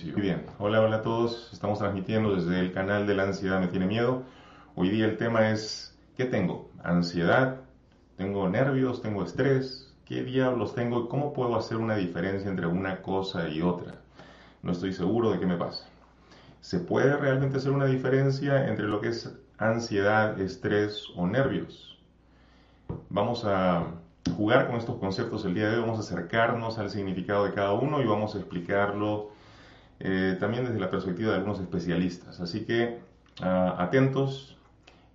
Muy 0.00 0.22
bien. 0.22 0.46
Hola, 0.58 0.80
hola 0.80 0.96
a 0.96 1.02
todos. 1.02 1.50
Estamos 1.52 1.78
transmitiendo 1.78 2.34
desde 2.34 2.60
el 2.60 2.72
canal 2.72 3.06
de 3.06 3.14
la 3.14 3.24
ansiedad 3.24 3.60
me 3.60 3.66
tiene 3.66 3.86
miedo. 3.86 4.22
Hoy 4.74 4.88
día 4.88 5.04
el 5.04 5.18
tema 5.18 5.50
es 5.50 5.94
¿qué 6.16 6.24
tengo? 6.24 6.70
Ansiedad, 6.82 7.60
tengo 8.16 8.48
nervios, 8.48 9.02
tengo 9.02 9.22
estrés, 9.22 9.94
¿qué 10.06 10.24
diablos 10.24 10.74
tengo 10.74 11.10
cómo 11.10 11.34
puedo 11.34 11.56
hacer 11.56 11.76
una 11.76 11.96
diferencia 11.96 12.48
entre 12.48 12.66
una 12.66 13.02
cosa 13.02 13.50
y 13.50 13.60
otra? 13.60 13.96
No 14.62 14.72
estoy 14.72 14.94
seguro 14.94 15.30
de 15.30 15.38
qué 15.38 15.46
me 15.46 15.58
pasa. 15.58 15.86
¿Se 16.62 16.78
puede 16.78 17.14
realmente 17.14 17.58
hacer 17.58 17.72
una 17.72 17.86
diferencia 17.86 18.68
entre 18.68 18.86
lo 18.86 18.98
que 18.98 19.08
es 19.08 19.30
ansiedad, 19.58 20.40
estrés 20.40 21.04
o 21.16 21.26
nervios? 21.26 21.98
Vamos 23.10 23.44
a 23.44 23.88
jugar 24.36 24.68
con 24.68 24.76
estos 24.76 24.96
conceptos 24.96 25.44
el 25.44 25.52
día 25.52 25.68
de 25.68 25.76
hoy, 25.76 25.82
vamos 25.82 25.98
a 25.98 26.00
acercarnos 26.14 26.78
al 26.78 26.88
significado 26.88 27.44
de 27.44 27.52
cada 27.52 27.74
uno 27.74 28.00
y 28.00 28.06
vamos 28.06 28.34
a 28.34 28.38
explicarlo 28.38 29.41
eh, 30.04 30.36
también 30.40 30.64
desde 30.64 30.80
la 30.80 30.90
perspectiva 30.90 31.30
de 31.30 31.36
algunos 31.36 31.60
especialistas. 31.60 32.40
Así 32.40 32.64
que 32.64 32.98
uh, 33.40 33.80
atentos 33.80 34.58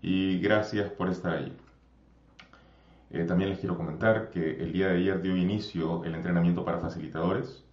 y 0.02 0.40
gracias 0.40 0.90
por 0.92 1.10
estar 1.10 1.34
ahí. 1.34 1.54
Eh, 3.12 3.26
también 3.26 3.50
les 3.50 3.60
quiero 3.60 3.76
comentar 3.76 4.30
que 4.30 4.64
el 4.64 4.72
día 4.72 4.88
de 4.88 4.98
ayer 5.00 5.22
dio 5.22 5.36
inicio 5.36 6.06
el 6.06 6.16
entrenamiento 6.16 6.64
para 6.64 6.80
facilitadores. 6.80 7.66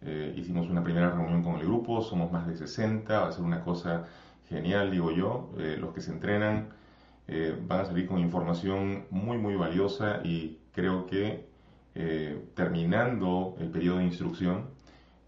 Eh, 0.00 0.32
hicimos 0.38 0.70
una 0.70 0.82
primera 0.82 1.10
reunión 1.10 1.42
con 1.42 1.56
el 1.56 1.66
grupo, 1.66 2.00
somos 2.00 2.32
más 2.32 2.46
de 2.46 2.56
60, 2.56 3.20
va 3.20 3.28
a 3.28 3.32
ser 3.32 3.44
una 3.44 3.62
cosa 3.62 4.06
genial, 4.48 4.90
digo 4.90 5.10
yo. 5.10 5.50
Los 5.78 5.92
que 5.92 6.00
se 6.00 6.12
entrenan 6.12 6.68
van 7.66 7.80
a 7.80 7.84
salir 7.84 8.06
con 8.06 8.20
información 8.20 9.04
muy, 9.10 9.36
muy 9.38 9.54
valiosa 9.56 10.20
y 10.24 10.60
creo 10.72 11.06
que 11.06 11.46
terminando 12.54 13.56
el 13.58 13.70
periodo 13.70 13.98
de 13.98 14.04
instrucción 14.04 14.73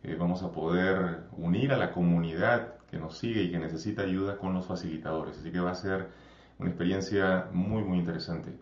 eh, 0.07 0.17
vamos 0.19 0.43
a 0.43 0.53
poder 0.53 1.25
unir 1.37 1.73
a 1.73 1.77
la 1.77 1.93
comunidad 1.93 2.75
que 2.91 2.99
nos 2.99 3.19
sigue 3.19 3.43
y 3.43 3.51
que 3.51 3.59
necesita 3.59 4.03
ayuda 4.03 4.39
con 4.39 4.55
los 4.55 4.67
facilitadores. 4.67 5.39
Así 5.39 5.51
que 5.51 5.61
va 5.61 5.73
a 5.73 5.75
ser 5.75 6.09
una 6.59 6.71
experiencia 6.71 7.49
muy, 7.53 7.83
muy 7.83 7.99
interesante. 7.99 8.53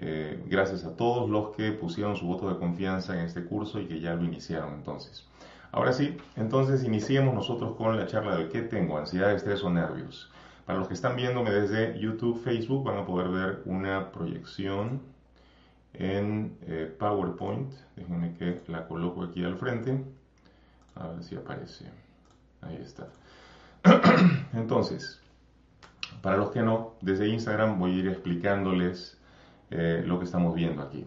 Eh, 0.00 0.40
gracias 0.46 0.84
a 0.84 0.96
todos 0.96 1.28
los 1.28 1.56
que 1.56 1.72
pusieron 1.72 2.14
su 2.14 2.26
voto 2.26 2.48
de 2.48 2.58
confianza 2.58 3.18
en 3.18 3.24
este 3.24 3.44
curso 3.44 3.80
y 3.80 3.86
que 3.86 4.00
ya 4.00 4.14
lo 4.14 4.24
iniciaron 4.24 4.74
entonces. 4.74 5.26
Ahora 5.72 5.92
sí, 5.92 6.16
entonces 6.36 6.84
iniciemos 6.84 7.34
nosotros 7.34 7.76
con 7.76 7.96
la 7.96 8.06
charla 8.06 8.36
de 8.36 8.48
qué 8.48 8.62
tengo, 8.62 8.96
ansiedad, 8.96 9.32
estrés 9.32 9.62
o 9.64 9.70
nervios. 9.70 10.30
Para 10.64 10.78
los 10.78 10.88
que 10.88 10.94
están 10.94 11.16
viéndome 11.16 11.50
desde 11.50 11.98
YouTube, 11.98 12.40
Facebook, 12.42 12.84
van 12.84 12.98
a 12.98 13.06
poder 13.06 13.28
ver 13.28 13.62
una 13.64 14.12
proyección 14.12 15.02
en 15.94 16.56
eh, 16.62 16.94
PowerPoint. 16.98 17.72
Déjenme 17.96 18.34
que 18.34 18.60
la 18.68 18.86
coloco 18.86 19.24
aquí 19.24 19.44
al 19.44 19.56
frente. 19.56 20.04
A 20.98 21.08
ver 21.08 21.22
si 21.22 21.36
aparece. 21.36 21.86
Ahí 22.60 22.76
está. 22.82 23.06
Entonces, 24.52 25.20
para 26.22 26.36
los 26.36 26.50
que 26.50 26.62
no, 26.62 26.94
desde 27.00 27.28
Instagram 27.28 27.78
voy 27.78 27.92
a 27.92 27.94
ir 27.96 28.08
explicándoles 28.08 29.16
eh, 29.70 30.02
lo 30.04 30.18
que 30.18 30.24
estamos 30.24 30.54
viendo 30.54 30.82
aquí. 30.82 31.06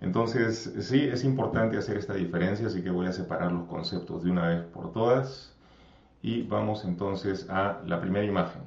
Entonces, 0.00 0.72
sí, 0.80 1.00
es 1.00 1.24
importante 1.24 1.78
hacer 1.78 1.96
esta 1.96 2.14
diferencia, 2.14 2.66
así 2.66 2.82
que 2.82 2.90
voy 2.90 3.06
a 3.06 3.12
separar 3.12 3.52
los 3.52 3.66
conceptos 3.66 4.24
de 4.24 4.30
una 4.30 4.48
vez 4.48 4.62
por 4.64 4.92
todas. 4.92 5.54
Y 6.22 6.42
vamos 6.42 6.84
entonces 6.84 7.48
a 7.48 7.80
la 7.86 8.00
primera 8.00 8.24
imagen. 8.24 8.62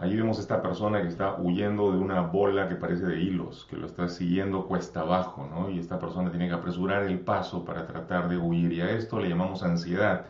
Allí 0.00 0.16
vemos 0.16 0.38
a 0.38 0.40
esta 0.40 0.62
persona 0.62 1.02
que 1.02 1.08
está 1.08 1.34
huyendo 1.36 1.92
de 1.92 1.98
una 1.98 2.22
bola 2.22 2.66
que 2.70 2.74
parece 2.74 3.04
de 3.04 3.20
hilos, 3.20 3.66
que 3.68 3.76
lo 3.76 3.84
está 3.84 4.08
siguiendo 4.08 4.66
cuesta 4.66 5.00
abajo, 5.00 5.46
¿no? 5.46 5.68
Y 5.68 5.78
esta 5.78 5.98
persona 5.98 6.30
tiene 6.30 6.48
que 6.48 6.54
apresurar 6.54 7.02
el 7.02 7.20
paso 7.20 7.66
para 7.66 7.86
tratar 7.86 8.30
de 8.30 8.38
huir. 8.38 8.72
Y 8.72 8.80
a 8.80 8.92
esto 8.92 9.20
le 9.20 9.28
llamamos 9.28 9.62
ansiedad. 9.62 10.24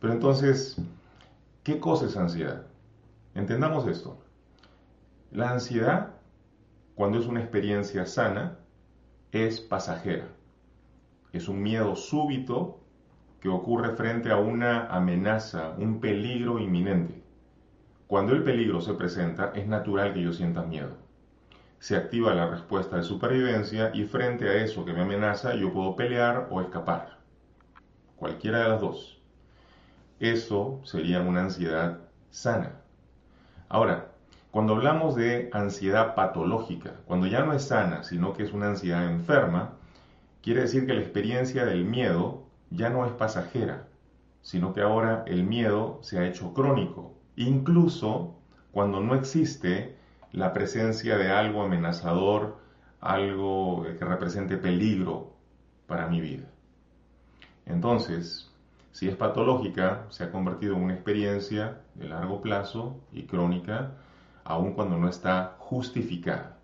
Pero 0.00 0.12
entonces, 0.12 0.80
¿qué 1.64 1.80
cosa 1.80 2.06
es 2.06 2.16
ansiedad? 2.16 2.66
Entendamos 3.34 3.84
esto. 3.88 4.16
La 5.32 5.50
ansiedad, 5.50 6.14
cuando 6.94 7.18
es 7.18 7.26
una 7.26 7.40
experiencia 7.40 8.06
sana, 8.06 8.58
es 9.32 9.60
pasajera. 9.60 10.28
Es 11.32 11.48
un 11.48 11.60
miedo 11.60 11.96
súbito 11.96 12.78
que 13.40 13.48
ocurre 13.48 13.96
frente 13.96 14.30
a 14.30 14.36
una 14.36 14.86
amenaza, 14.86 15.70
un 15.78 15.98
peligro 15.98 16.60
inminente. 16.60 17.19
Cuando 18.10 18.32
el 18.32 18.42
peligro 18.42 18.80
se 18.80 18.94
presenta, 18.94 19.52
es 19.54 19.68
natural 19.68 20.12
que 20.12 20.20
yo 20.20 20.32
sienta 20.32 20.64
miedo. 20.64 20.96
Se 21.78 21.96
activa 21.96 22.34
la 22.34 22.50
respuesta 22.50 22.96
de 22.96 23.04
supervivencia 23.04 23.92
y 23.94 24.02
frente 24.02 24.48
a 24.48 24.54
eso 24.64 24.84
que 24.84 24.92
me 24.92 25.02
amenaza, 25.02 25.54
yo 25.54 25.72
puedo 25.72 25.94
pelear 25.94 26.48
o 26.50 26.60
escapar. 26.60 27.18
Cualquiera 28.16 28.64
de 28.64 28.68
las 28.68 28.80
dos. 28.80 29.22
Eso 30.18 30.80
sería 30.82 31.20
una 31.20 31.42
ansiedad 31.42 31.98
sana. 32.30 32.80
Ahora, 33.68 34.08
cuando 34.50 34.74
hablamos 34.74 35.14
de 35.14 35.48
ansiedad 35.52 36.16
patológica, 36.16 36.94
cuando 37.06 37.28
ya 37.28 37.44
no 37.44 37.52
es 37.52 37.62
sana, 37.62 38.02
sino 38.02 38.32
que 38.32 38.42
es 38.42 38.52
una 38.52 38.70
ansiedad 38.70 39.08
enferma, 39.08 39.74
quiere 40.42 40.62
decir 40.62 40.84
que 40.84 40.94
la 40.94 41.02
experiencia 41.02 41.64
del 41.64 41.84
miedo 41.84 42.42
ya 42.70 42.90
no 42.90 43.06
es 43.06 43.12
pasajera, 43.12 43.86
sino 44.42 44.74
que 44.74 44.80
ahora 44.80 45.22
el 45.28 45.44
miedo 45.44 46.00
se 46.02 46.18
ha 46.18 46.26
hecho 46.26 46.52
crónico, 46.54 47.19
incluso 47.36 48.36
cuando 48.72 49.00
no 49.00 49.14
existe 49.14 49.96
la 50.32 50.52
presencia 50.52 51.16
de 51.16 51.30
algo 51.30 51.62
amenazador, 51.62 52.58
algo 53.00 53.84
que 53.98 54.04
represente 54.04 54.56
peligro 54.56 55.32
para 55.86 56.06
mi 56.06 56.20
vida. 56.20 56.46
Entonces, 57.66 58.50
si 58.92 59.08
es 59.08 59.16
patológica, 59.16 60.06
se 60.10 60.24
ha 60.24 60.32
convertido 60.32 60.76
en 60.76 60.82
una 60.82 60.94
experiencia 60.94 61.80
de 61.94 62.08
largo 62.08 62.40
plazo 62.42 63.00
y 63.12 63.24
crónica, 63.24 63.92
aun 64.44 64.74
cuando 64.74 64.98
no 64.98 65.08
está 65.08 65.56
justificada. 65.58 66.58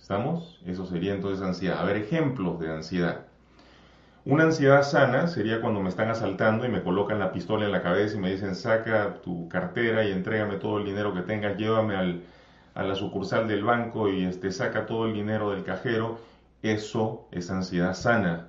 ¿Estamos? 0.00 0.60
Eso 0.66 0.86
sería 0.86 1.14
entonces 1.14 1.44
ansiedad. 1.46 1.78
A 1.78 1.84
ver, 1.84 1.96
ejemplos 1.96 2.58
de 2.58 2.72
ansiedad. 2.72 3.26
Una 4.24 4.42
ansiedad 4.44 4.82
sana 4.82 5.28
sería 5.28 5.60
cuando 5.60 5.80
me 5.80 5.88
están 5.88 6.10
asaltando 6.10 6.64
y 6.66 6.68
me 6.68 6.82
colocan 6.82 7.20
la 7.20 7.32
pistola 7.32 7.66
en 7.66 7.72
la 7.72 7.82
cabeza 7.82 8.16
y 8.16 8.20
me 8.20 8.32
dicen 8.32 8.56
saca 8.56 9.20
tu 9.22 9.48
cartera 9.48 10.04
y 10.04 10.10
entrégame 10.12 10.56
todo 10.56 10.78
el 10.78 10.84
dinero 10.84 11.14
que 11.14 11.22
tengas, 11.22 11.56
llévame 11.56 11.94
al, 11.96 12.24
a 12.74 12.82
la 12.84 12.96
sucursal 12.96 13.46
del 13.48 13.62
banco 13.64 14.08
y 14.08 14.24
este, 14.24 14.50
saca 14.52 14.86
todo 14.86 15.06
el 15.06 15.12
dinero 15.14 15.50
del 15.52 15.64
cajero. 15.64 16.18
Eso 16.62 17.28
es 17.32 17.50
ansiedad 17.50 17.94
sana. 17.94 18.48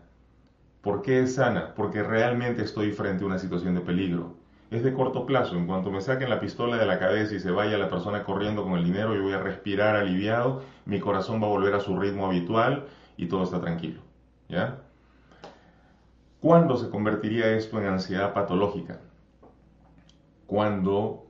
¿Por 0.82 1.02
qué 1.04 1.22
es 1.22 1.36
sana? 1.36 1.74
Porque 1.76 2.04
realmente 2.04 2.64
estoy 2.64 2.92
frente 2.94 3.24
a 3.24 3.28
una 3.28 3.40
situación 3.40 3.76
de 3.76 3.82
peligro. 3.82 4.38
Es 4.72 4.84
de 4.84 4.94
corto 4.94 5.26
plazo. 5.26 5.58
En 5.58 5.68
cuanto 5.68 5.92
me 5.92 6.02
saquen 6.02 6.30
la 6.30 6.40
pistola 6.42 6.78
de 6.78 6.86
la 6.88 7.00
cabeza 7.00 7.36
y 7.36 7.40
se 7.42 7.52
vaya 7.52 7.78
la 7.80 7.90
persona 7.90 8.24
corriendo 8.26 8.64
con 8.64 8.74
el 8.76 8.86
dinero, 8.86 9.16
yo 9.16 9.24
voy 9.24 9.34
a 9.34 9.40
respirar 9.42 9.96
aliviado, 9.98 10.64
mi 10.86 11.00
corazón 11.00 11.42
va 11.42 11.48
a 11.48 11.52
volver 11.52 11.76
a 11.76 11.82
su 11.82 12.00
ritmo 12.00 12.28
habitual 12.28 12.88
y 13.18 13.28
todo 13.28 13.44
está 13.44 13.62
tranquilo. 13.62 14.02
¿Ya? 14.50 14.83
¿Cuándo 16.44 16.76
se 16.76 16.90
convertiría 16.90 17.56
esto 17.56 17.80
en 17.80 17.88
ansiedad 17.88 18.34
patológica? 18.34 19.00
Cuando 20.46 21.26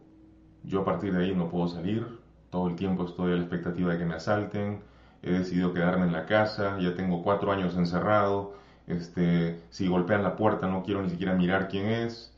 yo 0.63 0.81
a 0.81 0.85
partir 0.85 1.13
de 1.13 1.25
ahí 1.25 1.35
no 1.35 1.51
puedo 1.51 1.67
salir, 1.67 2.17
todo 2.49 2.67
el 2.67 2.75
tiempo 2.75 3.05
estoy 3.05 3.31
a 3.31 3.35
la 3.35 3.41
expectativa 3.41 3.91
de 3.91 3.99
que 3.99 4.05
me 4.05 4.15
asalten, 4.15 4.81
he 5.21 5.31
decidido 5.33 5.71
quedarme 5.71 6.07
en 6.07 6.13
la 6.13 6.25
casa, 6.25 6.79
ya 6.79 6.95
tengo 6.95 7.21
cuatro 7.21 7.51
años 7.51 7.77
encerrado, 7.77 8.55
este, 8.87 9.61
si 9.69 9.87
golpean 9.87 10.23
la 10.23 10.35
puerta 10.35 10.65
no 10.65 10.81
quiero 10.81 11.03
ni 11.03 11.11
siquiera 11.11 11.35
mirar 11.35 11.67
quién 11.67 11.89
es, 11.89 12.35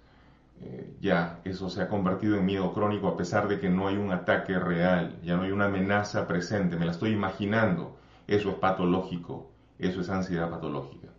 eh, 0.59 0.93
ya 0.99 1.39
eso 1.45 1.69
se 1.69 1.81
ha 1.81 1.87
convertido 1.87 2.35
en 2.35 2.45
miedo 2.45 2.73
crónico 2.73 3.07
a 3.07 3.15
pesar 3.15 3.47
de 3.47 3.57
que 3.57 3.69
no 3.69 3.87
hay 3.87 3.95
un 3.95 4.11
ataque 4.11 4.59
real, 4.59 5.17
ya 5.23 5.37
no 5.37 5.43
hay 5.43 5.51
una 5.51 5.67
amenaza 5.67 6.27
presente, 6.27 6.75
me 6.75 6.83
la 6.83 6.91
estoy 6.91 7.11
imaginando, 7.11 7.95
eso 8.27 8.49
es 8.49 8.55
patológico, 8.55 9.49
eso 9.79 10.01
es 10.01 10.09
ansiedad 10.09 10.49
patológica. 10.49 11.14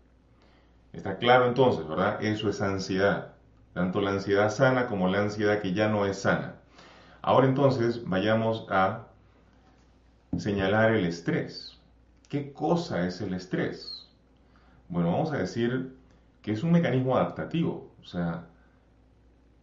Está 0.97 1.19
claro 1.19 1.47
entonces, 1.47 1.87
¿verdad? 1.87 2.21
Eso 2.25 2.49
es 2.51 2.61
ansiedad. 2.61 3.35
Tanto 3.73 4.01
la 4.01 4.11
ansiedad 4.11 4.51
sana 4.51 4.89
como 4.89 5.07
la 5.09 5.21
ansiedad 5.23 5.61
que 5.61 5.73
ya 5.73 5.89
no 5.89 6.07
es 6.07 6.19
sana. 6.23 6.57
Ahora 7.23 7.47
entonces 7.47 8.03
vayamos 8.09 8.67
a 8.71 9.07
señalar 10.39 10.93
el 10.95 11.05
estrés. 11.07 11.79
¿Qué 12.29 12.53
cosa 12.53 13.07
es 13.07 13.21
el 13.21 13.35
estrés? 13.35 14.09
Bueno, 14.89 15.13
vamos 15.13 15.33
a 15.33 15.39
decir 15.39 15.97
que 16.43 16.53
es 16.53 16.63
un 16.63 16.73
mecanismo 16.73 17.17
adaptativo. 17.17 17.93
O 18.01 18.05
sea, 18.05 18.47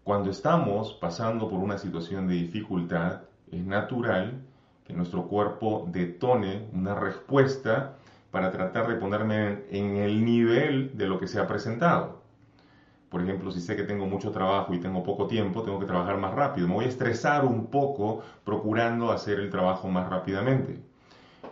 Cuando 0.04 0.30
estamos 0.32 0.94
pasando 0.94 1.50
por 1.50 1.60
una 1.60 1.78
situación 1.78 2.28
de 2.28 2.36
dificultad, 2.36 3.22
es 3.52 3.66
natural 3.66 4.42
que 4.86 4.94
nuestro 4.94 5.28
cuerpo 5.28 5.88
detone 5.92 6.70
una 6.74 6.96
respuesta 6.96 7.96
para 8.34 8.52
tratar 8.52 8.88
de 8.88 8.96
ponerme 8.96 9.62
en 9.70 9.98
el 9.98 10.26
nivel 10.26 10.98
de 10.98 11.06
lo 11.06 11.20
que 11.20 11.28
se 11.28 11.40
ha 11.40 11.46
presentado. 11.46 12.24
Por 13.10 13.22
ejemplo, 13.22 13.52
si 13.52 13.62
sé 13.62 13.76
que 13.76 13.84
tengo 13.84 14.08
mucho 14.08 14.32
trabajo 14.32 14.74
y 14.74 14.80
tengo 14.80 15.04
poco 15.04 15.28
tiempo, 15.28 15.62
tengo 15.62 15.80
que 15.80 15.86
trabajar 15.86 16.18
más 16.18 16.34
rápido. 16.34 16.68
Me 16.68 16.74
voy 16.74 16.86
a 16.86 16.88
estresar 16.88 17.46
un 17.46 17.68
poco 17.68 18.24
procurando 18.44 19.12
hacer 19.12 19.40
el 19.40 19.52
trabajo 19.52 19.88
más 19.88 20.10
rápidamente. 20.10 20.82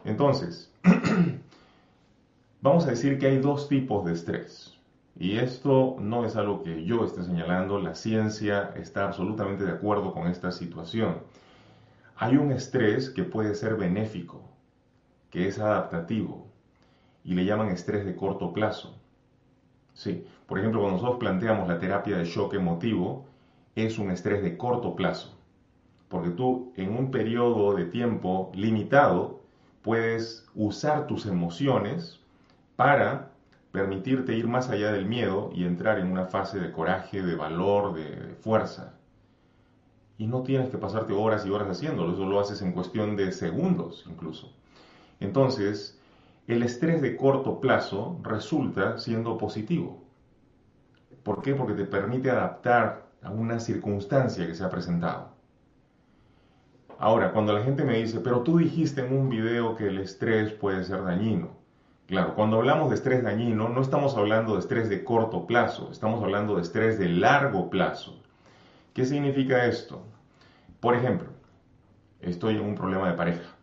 Entonces, 0.06 0.74
vamos 2.62 2.88
a 2.88 2.90
decir 2.90 3.20
que 3.20 3.28
hay 3.28 3.38
dos 3.38 3.70
tipos 3.70 4.04
de 4.04 4.14
estrés. 4.14 4.76
Y 5.20 5.38
esto 5.38 5.98
no 6.00 6.26
es 6.26 6.36
algo 6.36 6.64
que 6.64 6.84
yo 6.84 7.06
esté 7.06 7.22
señalando, 7.22 7.78
la 7.78 7.94
ciencia 7.94 8.72
está 8.76 9.06
absolutamente 9.06 9.66
de 9.66 9.74
acuerdo 9.74 10.14
con 10.14 10.26
esta 10.26 10.52
situación. 10.52 11.20
Hay 12.16 12.38
un 12.38 12.52
estrés 12.52 13.12
que 13.12 13.22
puede 13.22 13.54
ser 13.54 13.76
benéfico, 13.76 14.42
que 15.30 15.48
es 15.48 15.60
adaptativo, 15.60 16.51
y 17.24 17.34
le 17.34 17.46
llaman 17.46 17.70
estrés 17.70 18.06
de 18.06 18.16
corto 18.16 18.54
plazo. 18.54 18.96
Sí, 19.94 20.26
por 20.48 20.60
ejemplo, 20.60 20.82
cuando 20.82 20.98
nosotros 20.98 21.20
planteamos 21.20 21.68
la 21.68 21.80
terapia 21.80 22.18
de 22.18 22.26
shock 22.26 22.54
emotivo, 22.54 23.26
es 23.76 23.98
un 24.00 24.12
estrés 24.12 24.44
de 24.44 24.58
corto 24.58 24.96
plazo, 24.96 25.38
porque 26.10 26.30
tú 26.30 26.74
en 26.76 26.96
un 26.96 27.12
periodo 27.12 27.74
de 27.76 27.86
tiempo 27.86 28.52
limitado 28.54 29.42
puedes 29.82 30.48
usar 30.56 31.08
tus 31.08 31.26
emociones 31.26 32.20
para 32.76 33.32
permitirte 33.72 34.36
ir 34.36 34.48
más 34.48 34.70
allá 34.70 34.92
del 34.92 35.06
miedo 35.06 35.52
y 35.54 35.64
entrar 35.64 36.00
en 36.00 36.12
una 36.12 36.26
fase 36.26 36.60
de 36.60 36.72
coraje, 36.72 37.22
de 37.22 37.36
valor, 37.36 37.94
de, 37.94 38.36
fuerza. 38.42 38.96
Y 40.18 40.28
no 40.28 40.44
tienes 40.44 40.70
que 40.70 40.78
pasarte 40.78 41.14
horas 41.14 41.46
y 41.46 41.50
horas 41.50 41.70
haciéndolo, 41.70 42.14
eso 42.14 42.26
lo 42.26 42.40
haces 42.40 42.62
en 42.62 42.74
cuestión 42.74 43.16
de 43.16 43.32
segundos 43.32 44.06
incluso. 44.10 44.54
Entonces, 45.20 46.00
el 46.52 46.64
estrés 46.64 47.02
de 47.02 47.16
corto 47.16 47.62
plazo 47.62 48.20
resulta 48.24 48.98
siendo 48.98 49.38
positivo. 49.38 50.04
¿Por 51.24 51.42
qué? 51.42 51.56
Porque 51.56 51.74
te 51.74 51.86
permite 51.86 52.30
adaptar 52.30 53.06
a 53.22 53.30
una 53.30 53.60
circunstancia 53.60 54.46
que 54.46 54.56
se 54.56 54.64
ha 54.64 54.70
presentado. 54.70 55.30
Ahora, 56.98 57.32
cuando 57.32 57.54
la 57.54 57.64
gente 57.64 57.84
me 57.84 57.98
dice, 57.98 58.20
pero 58.20 58.42
tú 58.42 58.58
dijiste 58.58 59.06
en 59.06 59.14
un 59.18 59.30
video 59.30 59.76
que 59.76 59.88
el 59.88 60.00
estrés 60.00 60.52
puede 60.52 60.84
ser 60.84 61.04
dañino. 61.04 61.50
Claro, 62.08 62.36
cuando 62.36 62.58
hablamos 62.58 62.90
de 62.90 62.96
estrés 62.96 63.24
dañino, 63.24 63.70
no 63.70 63.82
estamos 63.82 64.18
hablando 64.18 64.54
de 64.54 64.60
estrés 64.60 64.90
de 64.90 65.04
corto 65.04 65.48
plazo, 65.48 65.90
estamos 65.92 66.22
hablando 66.22 66.56
de 66.56 66.64
estrés 66.64 67.00
de 67.00 67.08
largo 67.08 67.70
plazo. 67.70 68.22
¿Qué 68.94 69.06
significa 69.06 69.66
esto? 69.66 70.04
Por 70.82 70.96
ejemplo, 70.96 71.30
estoy 72.20 72.58
en 72.58 72.66
un 72.66 72.76
problema 72.76 73.10
de 73.10 73.16
pareja 73.16 73.56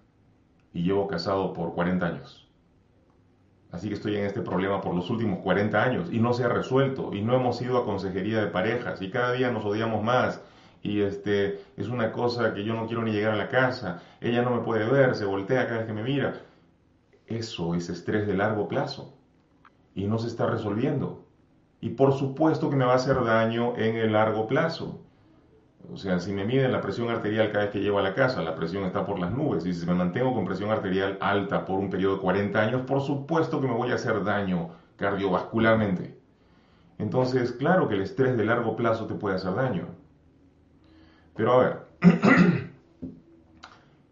y 0.73 0.83
llevo 0.83 1.07
casado 1.07 1.53
por 1.53 1.75
40 1.75 2.07
años. 2.07 2.48
Así 3.71 3.89
que 3.89 3.95
estoy 3.95 4.17
en 4.17 4.25
este 4.25 4.41
problema 4.41 4.81
por 4.81 4.95
los 4.95 5.11
últimos 5.11 5.41
40 5.41 5.83
años 5.83 6.09
y 6.11 6.21
no 6.21 6.33
se 6.33 6.45
ha 6.45 6.49
resuelto 6.49 7.13
y 7.13 7.21
no 7.21 7.35
hemos 7.35 7.61
ido 7.61 7.77
a 7.77 7.85
consejería 7.85 8.41
de 8.41 8.47
parejas 8.47 9.03
y 9.03 9.11
cada 9.11 9.33
día 9.33 9.51
nos 9.51 9.65
odiamos 9.65 10.03
más 10.03 10.41
y 10.83 11.01
este 11.03 11.61
es 11.77 11.89
una 11.89 12.13
cosa 12.13 12.55
que 12.55 12.65
yo 12.65 12.75
no 12.75 12.87
quiero 12.87 13.03
ni 13.03 13.13
llegar 13.13 13.33
a 13.33 13.37
la 13.37 13.49
casa, 13.49 14.03
ella 14.21 14.43
no 14.43 14.51
me 14.51 14.63
puede 14.63 14.89
ver, 14.89 15.15
se 15.15 15.25
voltea 15.25 15.67
cada 15.67 15.79
vez 15.79 15.87
que 15.87 15.93
me 15.93 16.03
mira. 16.03 16.41
Eso 17.27 17.75
es 17.75 17.91
estrés 17.91 18.27
de 18.27 18.35
largo 18.35 18.69
plazo 18.69 19.15
y 19.95 20.07
no 20.07 20.19
se 20.19 20.29
está 20.29 20.47
resolviendo. 20.47 21.27
Y 21.81 21.91
por 21.91 22.13
supuesto 22.15 22.71
que 22.71 22.77
me 22.77 22.85
va 22.85 22.93
a 22.93 22.97
hacer 22.97 23.23
daño 23.23 23.77
en 23.77 23.97
el 23.97 24.13
largo 24.13 24.47
plazo. 24.47 25.05
O 25.93 25.97
sea, 25.97 26.19
si 26.19 26.33
me 26.33 26.45
miden 26.45 26.73
la 26.73 26.81
presión 26.81 27.09
arterial 27.09 27.51
cada 27.51 27.65
vez 27.65 27.73
que 27.73 27.81
llego 27.81 27.99
a 27.99 28.03
la 28.03 28.15
casa, 28.15 28.43
la 28.43 28.55
presión 28.55 28.85
está 28.85 29.07
por 29.07 29.19
las 29.19 29.33
nubes. 29.33 29.65
Y 29.65 29.73
si 29.73 29.87
me 29.87 29.95
mantengo 29.95 30.35
con 30.35 30.45
presión 30.45 30.71
arterial 30.71 31.17
alta 31.21 31.65
por 31.65 31.79
un 31.79 31.89
periodo 31.89 32.17
de 32.17 32.21
40 32.23 32.61
años, 32.61 32.83
por 32.83 33.01
supuesto 33.01 33.61
que 33.61 33.69
me 33.69 33.75
voy 33.75 33.91
a 33.93 33.95
hacer 33.95 34.23
daño 34.23 34.71
cardiovascularmente. 34.97 36.19
Entonces, 36.99 37.53
claro 37.53 37.89
que 37.89 37.95
el 37.95 38.03
estrés 38.03 38.37
de 38.37 38.45
largo 38.45 38.77
plazo 38.77 39.07
te 39.07 39.15
puede 39.15 39.37
hacer 39.37 39.55
daño. 39.55 39.87
Pero 41.35 41.53
a 41.53 41.59
ver, 41.59 41.79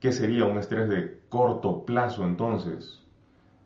¿qué 0.00 0.12
sería 0.12 0.44
un 0.44 0.58
estrés 0.58 0.88
de 0.88 1.20
corto 1.28 1.84
plazo 1.84 2.24
entonces? 2.24 3.02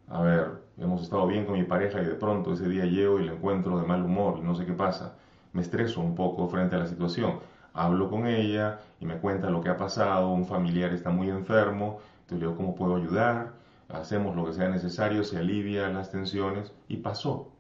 A 0.09 0.23
ver, 0.23 0.63
hemos 0.79 1.03
estado 1.03 1.27
bien 1.27 1.45
con 1.45 1.59
mi 1.59 1.65
pareja 1.65 2.01
y 2.01 2.07
de 2.07 2.15
pronto 2.15 2.55
ese 2.55 2.69
día 2.69 2.87
llego 2.87 3.21
y 3.21 3.27
le 3.27 3.35
encuentro 3.35 3.79
de 3.79 3.87
mal 3.87 4.03
humor 4.03 4.39
y 4.39 4.43
no 4.43 4.55
sé 4.55 4.65
qué 4.65 4.73
pasa. 4.73 5.17
Me 5.53 5.61
estreso 5.61 6.01
un 6.01 6.15
poco 6.15 6.49
frente 6.49 6.77
a 6.77 6.81
la 6.81 6.87
situación 6.87 7.39
hablo 7.73 8.09
con 8.09 8.27
ella 8.27 8.81
y 9.01 9.07
me 9.07 9.19
cuenta 9.19 9.51
lo 9.51 9.61
que 9.61 9.69
ha 9.69 9.77
pasado, 9.77 10.31
un 10.31 10.47
familiar 10.47 10.93
está 10.93 11.11
muy 11.11 11.29
enfermo, 11.29 11.99
entonces 12.23 12.41
digo 12.41 12.57
cómo 12.57 12.75
puedo 12.75 12.97
ayudar, 12.97 13.53
hacemos 13.89 14.37
lo 14.37 14.45
que 14.45 14.53
sea 14.53 14.69
necesario, 14.69 15.25
se 15.25 15.39
alivia 15.39 15.89
las 15.89 16.11
tensiones 16.11 16.73
y 16.89 16.99
pasó. 16.99 17.53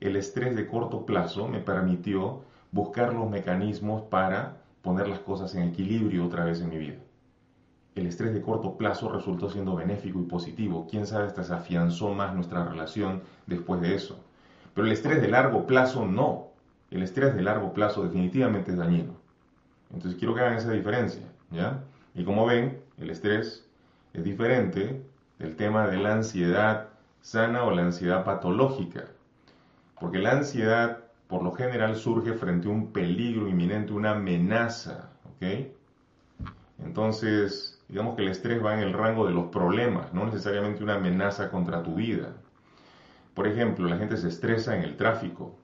El 0.00 0.16
estrés 0.16 0.56
de 0.56 0.66
corto 0.66 1.06
plazo 1.06 1.48
me 1.48 1.60
permitió 1.60 2.42
buscar 2.72 3.14
los 3.14 3.30
mecanismos 3.30 4.02
para 4.02 4.56
poner 4.82 5.08
las 5.08 5.20
cosas 5.20 5.54
en 5.54 5.68
equilibrio 5.68 6.26
otra 6.26 6.44
vez 6.44 6.60
en 6.60 6.70
mi 6.70 6.78
vida. 6.78 6.98
El 7.94 8.06
estrés 8.06 8.32
de 8.32 8.40
corto 8.40 8.76
plazo 8.78 9.10
resultó 9.10 9.50
siendo 9.50 9.76
benéfico 9.76 10.18
y 10.18 10.24
positivo. 10.24 10.86
Quién 10.90 11.06
sabe, 11.06 11.26
hasta 11.26 11.44
se 11.44 11.52
afianzó 11.52 12.14
más 12.14 12.34
nuestra 12.34 12.64
relación 12.64 13.22
después 13.46 13.82
de 13.82 13.94
eso. 13.94 14.24
Pero 14.74 14.86
el 14.86 14.92
estrés 14.92 15.20
de 15.20 15.28
largo 15.28 15.66
plazo 15.66 16.06
no. 16.06 16.48
El 16.90 17.02
estrés 17.02 17.34
de 17.34 17.42
largo 17.42 17.72
plazo 17.74 18.02
definitivamente 18.02 18.72
es 18.72 18.78
dañino. 18.78 19.21
Entonces 19.92 20.18
quiero 20.18 20.34
que 20.34 20.40
hagan 20.40 20.56
esa 20.56 20.72
diferencia, 20.72 21.22
¿ya? 21.50 21.82
Y 22.14 22.24
como 22.24 22.46
ven, 22.46 22.80
el 22.98 23.10
estrés 23.10 23.66
es 24.12 24.24
diferente 24.24 25.02
del 25.38 25.56
tema 25.56 25.86
de 25.88 25.96
la 25.98 26.12
ansiedad 26.12 26.88
sana 27.20 27.64
o 27.64 27.70
la 27.70 27.82
ansiedad 27.82 28.24
patológica. 28.24 29.04
Porque 30.00 30.18
la 30.18 30.32
ansiedad, 30.32 31.04
por 31.28 31.42
lo 31.42 31.52
general, 31.52 31.96
surge 31.96 32.32
frente 32.34 32.68
a 32.68 32.70
un 32.72 32.92
peligro 32.92 33.48
inminente, 33.48 33.92
una 33.92 34.12
amenaza, 34.12 35.10
¿ok? 35.36 35.68
Entonces, 36.84 37.80
digamos 37.88 38.16
que 38.16 38.22
el 38.22 38.28
estrés 38.28 38.64
va 38.64 38.74
en 38.74 38.80
el 38.80 38.92
rango 38.92 39.26
de 39.26 39.32
los 39.32 39.46
problemas, 39.46 40.12
no 40.12 40.24
necesariamente 40.24 40.82
una 40.82 40.94
amenaza 40.94 41.50
contra 41.50 41.82
tu 41.82 41.94
vida. 41.94 42.32
Por 43.34 43.46
ejemplo, 43.46 43.88
la 43.88 43.96
gente 43.96 44.16
se 44.16 44.28
estresa 44.28 44.76
en 44.76 44.82
el 44.82 44.96
tráfico. 44.96 45.56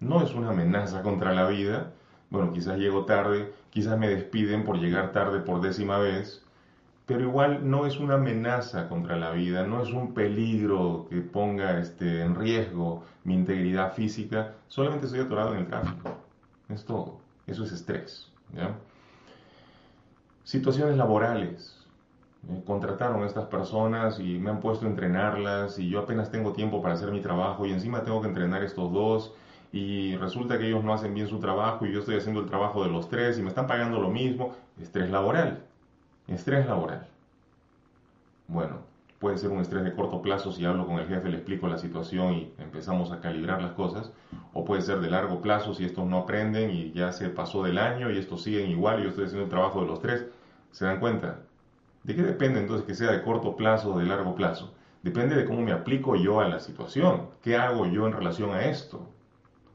No 0.00 0.22
es 0.22 0.34
una 0.34 0.50
amenaza 0.50 1.02
contra 1.02 1.32
la 1.32 1.46
vida, 1.46 1.92
bueno, 2.32 2.50
quizás 2.54 2.78
llego 2.78 3.04
tarde, 3.04 3.52
quizás 3.68 3.98
me 3.98 4.08
despiden 4.08 4.64
por 4.64 4.78
llegar 4.78 5.12
tarde 5.12 5.40
por 5.40 5.60
décima 5.60 5.98
vez, 5.98 6.42
pero 7.04 7.20
igual 7.20 7.68
no 7.68 7.84
es 7.84 8.00
una 8.00 8.14
amenaza 8.14 8.88
contra 8.88 9.18
la 9.18 9.32
vida, 9.32 9.66
no 9.66 9.82
es 9.82 9.92
un 9.92 10.14
peligro 10.14 11.06
que 11.10 11.20
ponga 11.20 11.78
este, 11.78 12.22
en 12.22 12.34
riesgo 12.34 13.04
mi 13.24 13.34
integridad 13.34 13.92
física, 13.92 14.54
solamente 14.68 15.06
estoy 15.06 15.20
atorado 15.20 15.52
en 15.52 15.60
el 15.60 15.66
tráfico. 15.66 16.16
Es 16.70 16.86
todo. 16.86 17.18
Eso 17.46 17.64
es 17.64 17.72
estrés. 17.72 18.32
Situaciones 20.44 20.96
laborales. 20.96 21.78
Contrataron 22.64 23.24
a 23.24 23.26
estas 23.26 23.44
personas 23.44 24.18
y 24.18 24.38
me 24.38 24.50
han 24.50 24.60
puesto 24.60 24.86
a 24.86 24.88
entrenarlas 24.88 25.78
y 25.78 25.90
yo 25.90 26.00
apenas 26.00 26.30
tengo 26.30 26.54
tiempo 26.54 26.80
para 26.80 26.94
hacer 26.94 27.10
mi 27.10 27.20
trabajo 27.20 27.66
y 27.66 27.72
encima 27.72 28.04
tengo 28.04 28.22
que 28.22 28.28
entrenar 28.28 28.64
estos 28.64 28.90
dos 28.90 29.34
y 29.72 30.16
resulta 30.16 30.58
que 30.58 30.66
ellos 30.68 30.84
no 30.84 30.92
hacen 30.92 31.14
bien 31.14 31.28
su 31.28 31.40
trabajo 31.40 31.86
y 31.86 31.92
yo 31.92 32.00
estoy 32.00 32.16
haciendo 32.16 32.40
el 32.40 32.46
trabajo 32.46 32.84
de 32.84 32.90
los 32.90 33.08
tres 33.08 33.38
y 33.38 33.42
me 33.42 33.48
están 33.48 33.66
pagando 33.66 33.98
lo 34.00 34.10
mismo, 34.10 34.54
estrés 34.80 35.10
laboral, 35.10 35.64
estrés 36.28 36.66
laboral. 36.66 37.06
Bueno, 38.48 38.80
puede 39.18 39.38
ser 39.38 39.50
un 39.50 39.60
estrés 39.60 39.82
de 39.84 39.94
corto 39.94 40.20
plazo 40.20 40.52
si 40.52 40.66
hablo 40.66 40.86
con 40.86 40.98
el 40.98 41.06
jefe, 41.06 41.30
le 41.30 41.38
explico 41.38 41.68
la 41.68 41.78
situación 41.78 42.34
y 42.34 42.52
empezamos 42.58 43.12
a 43.12 43.20
calibrar 43.20 43.62
las 43.62 43.72
cosas, 43.72 44.12
o 44.52 44.64
puede 44.64 44.82
ser 44.82 45.00
de 45.00 45.08
largo 45.08 45.40
plazo 45.40 45.72
si 45.72 45.84
estos 45.86 46.06
no 46.06 46.18
aprenden 46.18 46.70
y 46.70 46.92
ya 46.92 47.12
se 47.12 47.30
pasó 47.30 47.62
del 47.62 47.78
año 47.78 48.10
y 48.10 48.18
estos 48.18 48.42
siguen 48.42 48.70
igual 48.70 49.00
y 49.00 49.04
yo 49.04 49.08
estoy 49.08 49.24
haciendo 49.24 49.44
el 49.44 49.50
trabajo 49.50 49.80
de 49.80 49.86
los 49.86 50.00
tres, 50.00 50.26
¿se 50.70 50.84
dan 50.84 51.00
cuenta? 51.00 51.40
¿De 52.02 52.14
qué 52.14 52.22
depende 52.22 52.60
entonces 52.60 52.84
que 52.84 52.94
sea 52.94 53.12
de 53.12 53.22
corto 53.22 53.56
plazo 53.56 53.94
o 53.94 53.98
de 53.98 54.04
largo 54.04 54.34
plazo? 54.34 54.74
Depende 55.02 55.34
de 55.34 55.46
cómo 55.46 55.62
me 55.62 55.72
aplico 55.72 56.14
yo 56.16 56.40
a 56.40 56.48
la 56.48 56.58
situación, 56.60 57.28
qué 57.40 57.56
hago 57.56 57.86
yo 57.86 58.06
en 58.06 58.12
relación 58.12 58.50
a 58.50 58.66
esto. 58.66 59.08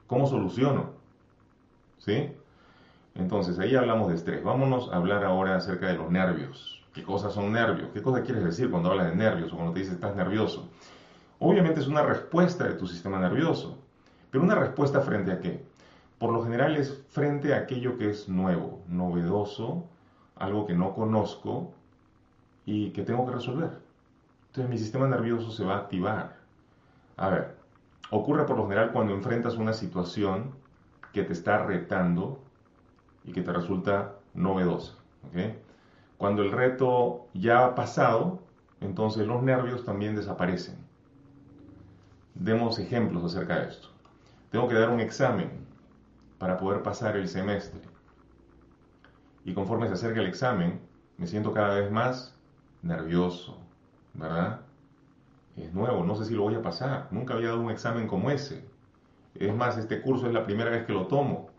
¿Cómo 0.07 0.25
soluciono? 0.25 0.91
¿Sí? 1.99 2.31
Entonces, 3.15 3.59
ahí 3.59 3.75
hablamos 3.75 4.09
de 4.09 4.15
estrés. 4.15 4.43
Vámonos 4.43 4.89
a 4.91 4.97
hablar 4.97 5.25
ahora 5.25 5.57
acerca 5.57 5.87
de 5.87 5.95
los 5.95 6.09
nervios. 6.09 6.81
¿Qué 6.93 7.03
cosas 7.03 7.33
son 7.33 7.51
nervios? 7.51 7.89
¿Qué 7.93 8.01
cosa 8.01 8.23
quieres 8.23 8.43
decir 8.43 8.71
cuando 8.71 8.89
hablas 8.89 9.09
de 9.09 9.15
nervios 9.15 9.51
o 9.51 9.55
cuando 9.55 9.73
te 9.73 9.79
dices 9.79 9.95
estás 9.95 10.15
nervioso? 10.15 10.69
Obviamente 11.39 11.81
es 11.81 11.87
una 11.87 12.03
respuesta 12.03 12.63
de 12.63 12.73
tu 12.73 12.87
sistema 12.87 13.19
nervioso. 13.19 13.77
Pero 14.31 14.43
una 14.43 14.55
respuesta 14.55 15.01
frente 15.01 15.31
a 15.31 15.39
qué? 15.39 15.63
Por 16.19 16.31
lo 16.31 16.43
general 16.43 16.75
es 16.77 17.03
frente 17.09 17.53
a 17.53 17.57
aquello 17.57 17.97
que 17.97 18.09
es 18.09 18.27
nuevo, 18.29 18.81
novedoso, 18.87 19.85
algo 20.35 20.65
que 20.65 20.73
no 20.73 20.93
conozco 20.95 21.73
y 22.65 22.91
que 22.91 23.03
tengo 23.03 23.25
que 23.25 23.33
resolver. 23.33 23.71
Entonces 24.47 24.69
mi 24.69 24.77
sistema 24.77 25.07
nervioso 25.07 25.51
se 25.51 25.63
va 25.63 25.75
a 25.75 25.79
activar. 25.79 26.37
A 27.17 27.29
ver, 27.29 27.56
Ocurre 28.09 28.45
por 28.45 28.57
lo 28.57 28.63
general 28.63 28.91
cuando 28.91 29.13
enfrentas 29.13 29.55
una 29.55 29.73
situación 29.73 30.55
que 31.11 31.23
te 31.23 31.33
está 31.33 31.65
retando 31.65 32.41
y 33.25 33.33
que 33.33 33.41
te 33.41 33.51
resulta 33.51 34.15
novedosa. 34.33 34.93
Cuando 36.17 36.41
el 36.41 36.51
reto 36.51 37.27
ya 37.33 37.65
ha 37.65 37.75
pasado, 37.75 38.39
entonces 38.81 39.27
los 39.27 39.43
nervios 39.43 39.83
también 39.83 40.15
desaparecen. 40.15 40.77
Demos 42.35 42.79
ejemplos 42.79 43.23
acerca 43.23 43.59
de 43.59 43.69
esto. 43.69 43.89
Tengo 44.51 44.67
que 44.67 44.75
dar 44.75 44.89
un 44.89 44.99
examen 44.99 45.65
para 46.37 46.57
poder 46.57 46.83
pasar 46.83 47.17
el 47.17 47.27
semestre. 47.27 47.81
Y 49.43 49.53
conforme 49.53 49.87
se 49.87 49.93
acerca 49.93 50.21
el 50.21 50.27
examen, 50.27 50.79
me 51.17 51.27
siento 51.27 51.53
cada 51.53 51.75
vez 51.75 51.91
más 51.91 52.35
nervioso, 52.81 53.57
¿verdad? 54.13 54.61
Es 55.57 55.73
nuevo, 55.73 56.03
no 56.03 56.15
sé 56.15 56.25
si 56.25 56.35
lo 56.35 56.43
voy 56.43 56.55
a 56.55 56.61
pasar. 56.61 57.07
Nunca 57.09 57.33
había 57.33 57.49
dado 57.49 57.61
un 57.61 57.71
examen 57.71 58.07
como 58.07 58.29
ese. 58.29 58.63
Es 59.35 59.53
más, 59.53 59.77
este 59.77 60.01
curso 60.01 60.27
es 60.27 60.33
la 60.33 60.45
primera 60.45 60.69
vez 60.69 60.85
que 60.85 60.93
lo 60.93 61.07
tomo. 61.07 61.49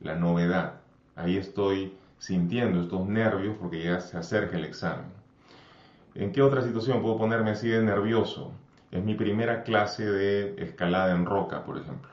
La 0.00 0.16
novedad. 0.16 0.80
Ahí 1.14 1.36
estoy 1.36 1.96
sintiendo 2.18 2.80
estos 2.80 3.06
nervios 3.06 3.56
porque 3.60 3.82
ya 3.82 4.00
se 4.00 4.16
acerca 4.16 4.56
el 4.56 4.64
examen. 4.64 5.06
¿En 6.14 6.32
qué 6.32 6.42
otra 6.42 6.62
situación 6.62 7.00
puedo 7.00 7.16
ponerme 7.16 7.50
así 7.50 7.68
de 7.68 7.80
nervioso? 7.80 8.52
Es 8.90 9.04
mi 9.04 9.14
primera 9.14 9.62
clase 9.62 10.04
de 10.04 10.54
escalada 10.58 11.14
en 11.14 11.24
roca, 11.24 11.64
por 11.64 11.78
ejemplo. 11.78 12.10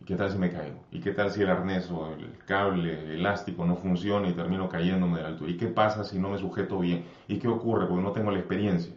¿Y 0.00 0.04
qué 0.04 0.14
tal 0.14 0.30
si 0.30 0.38
me 0.38 0.50
caigo? 0.50 0.80
¿Y 0.92 1.00
qué 1.00 1.12
tal 1.12 1.30
si 1.30 1.42
el 1.42 1.50
arnés 1.50 1.90
o 1.90 2.12
el 2.12 2.38
cable 2.46 3.00
el 3.02 3.10
elástico 3.10 3.64
no 3.64 3.76
funciona 3.76 4.28
y 4.28 4.32
termino 4.32 4.68
cayéndome 4.68 5.16
de 5.16 5.22
la 5.24 5.28
altura? 5.30 5.50
¿Y 5.50 5.56
qué 5.56 5.66
pasa 5.66 6.04
si 6.04 6.18
no 6.18 6.30
me 6.30 6.38
sujeto 6.38 6.78
bien? 6.78 7.04
¿Y 7.26 7.38
qué 7.38 7.48
ocurre? 7.48 7.86
Porque 7.86 8.02
no 8.02 8.12
tengo 8.12 8.30
la 8.30 8.38
experiencia. 8.38 8.94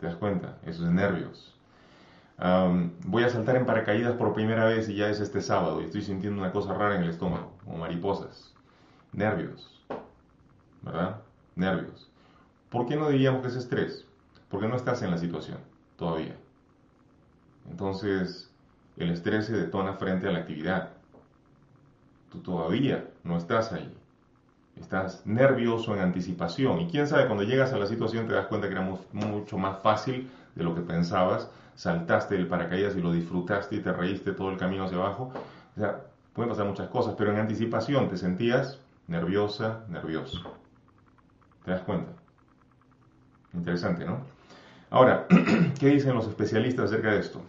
¿Te 0.00 0.06
das 0.06 0.16
cuenta? 0.16 0.56
Eso 0.64 0.86
es 0.86 0.90
nervios. 0.90 1.54
voy 3.04 3.22
a 3.22 3.28
saltar 3.28 3.56
en 3.56 3.66
paracaídas 3.66 4.14
por 4.14 4.32
primera 4.32 4.64
vez 4.64 4.88
y 4.88 4.96
ya 4.96 5.10
es 5.10 5.20
este 5.20 5.42
sábado 5.42 5.82
y 5.82 5.84
estoy 5.84 6.00
sintiendo 6.00 6.40
una 6.40 6.52
cosa 6.52 6.72
rara 6.72 6.96
en 6.96 7.02
el 7.02 7.10
estómago, 7.10 7.52
como 7.64 7.78
mariposas. 7.78 8.54
Nervios. 9.12 9.84
¿Verdad? 10.80 11.20
Nervios. 11.54 12.10
¿Por 12.70 12.86
qué 12.86 12.96
no 12.96 13.10
diríamos 13.10 13.42
que 13.42 13.48
es 13.48 13.56
estrés? 13.56 14.06
Porque 14.48 14.68
no 14.68 14.76
estás 14.76 15.02
en 15.02 15.10
la 15.10 15.18
situación 15.18 15.58
todavía. 15.96 16.34
Entonces, 17.68 18.50
el 18.96 19.10
estrés 19.10 19.46
se 19.46 19.52
detona 19.52 19.94
frente 19.94 20.28
a 20.28 20.32
la 20.32 20.38
actividad. 20.38 20.90
Tú 22.32 22.38
todavía 22.38 23.06
no 23.22 23.36
estás 23.36 23.72
ahí. 23.72 23.94
Estás 24.76 25.26
nervioso 25.26 25.94
en 25.94 26.00
anticipación. 26.00 26.80
Y 26.80 26.88
quién 26.88 27.06
sabe, 27.06 27.26
cuando 27.26 27.44
llegas 27.44 27.72
a 27.72 27.78
la 27.78 27.86
situación 27.86 28.26
te 28.26 28.32
das 28.32 28.46
cuenta 28.46 28.68
que 28.68 28.74
era 28.74 28.88
mucho 29.12 29.58
más 29.58 29.82
fácil 29.82 30.30
de 30.54 30.64
lo 30.64 30.74
que 30.74 30.80
pensabas. 30.80 31.50
Saltaste 31.74 32.36
del 32.36 32.46
paracaídas 32.46 32.96
y 32.96 33.00
lo 33.00 33.12
disfrutaste 33.12 33.76
y 33.76 33.80
te 33.80 33.92
reíste 33.92 34.32
todo 34.32 34.50
el 34.50 34.58
camino 34.58 34.84
hacia 34.84 34.98
abajo. 34.98 35.32
O 35.76 35.80
sea, 35.80 36.00
pueden 36.32 36.50
pasar 36.50 36.66
muchas 36.66 36.88
cosas, 36.88 37.14
pero 37.16 37.32
en 37.32 37.38
anticipación 37.38 38.08
te 38.08 38.16
sentías 38.16 38.80
nerviosa, 39.06 39.84
nervioso. 39.88 40.38
¿Te 41.64 41.72
das 41.72 41.82
cuenta? 41.82 42.12
Interesante, 43.52 44.04
¿no? 44.04 44.20
Ahora, 44.90 45.26
¿qué 45.78 45.88
dicen 45.88 46.14
los 46.14 46.26
especialistas 46.26 46.86
acerca 46.86 47.12
de 47.12 47.18
esto? 47.18 47.42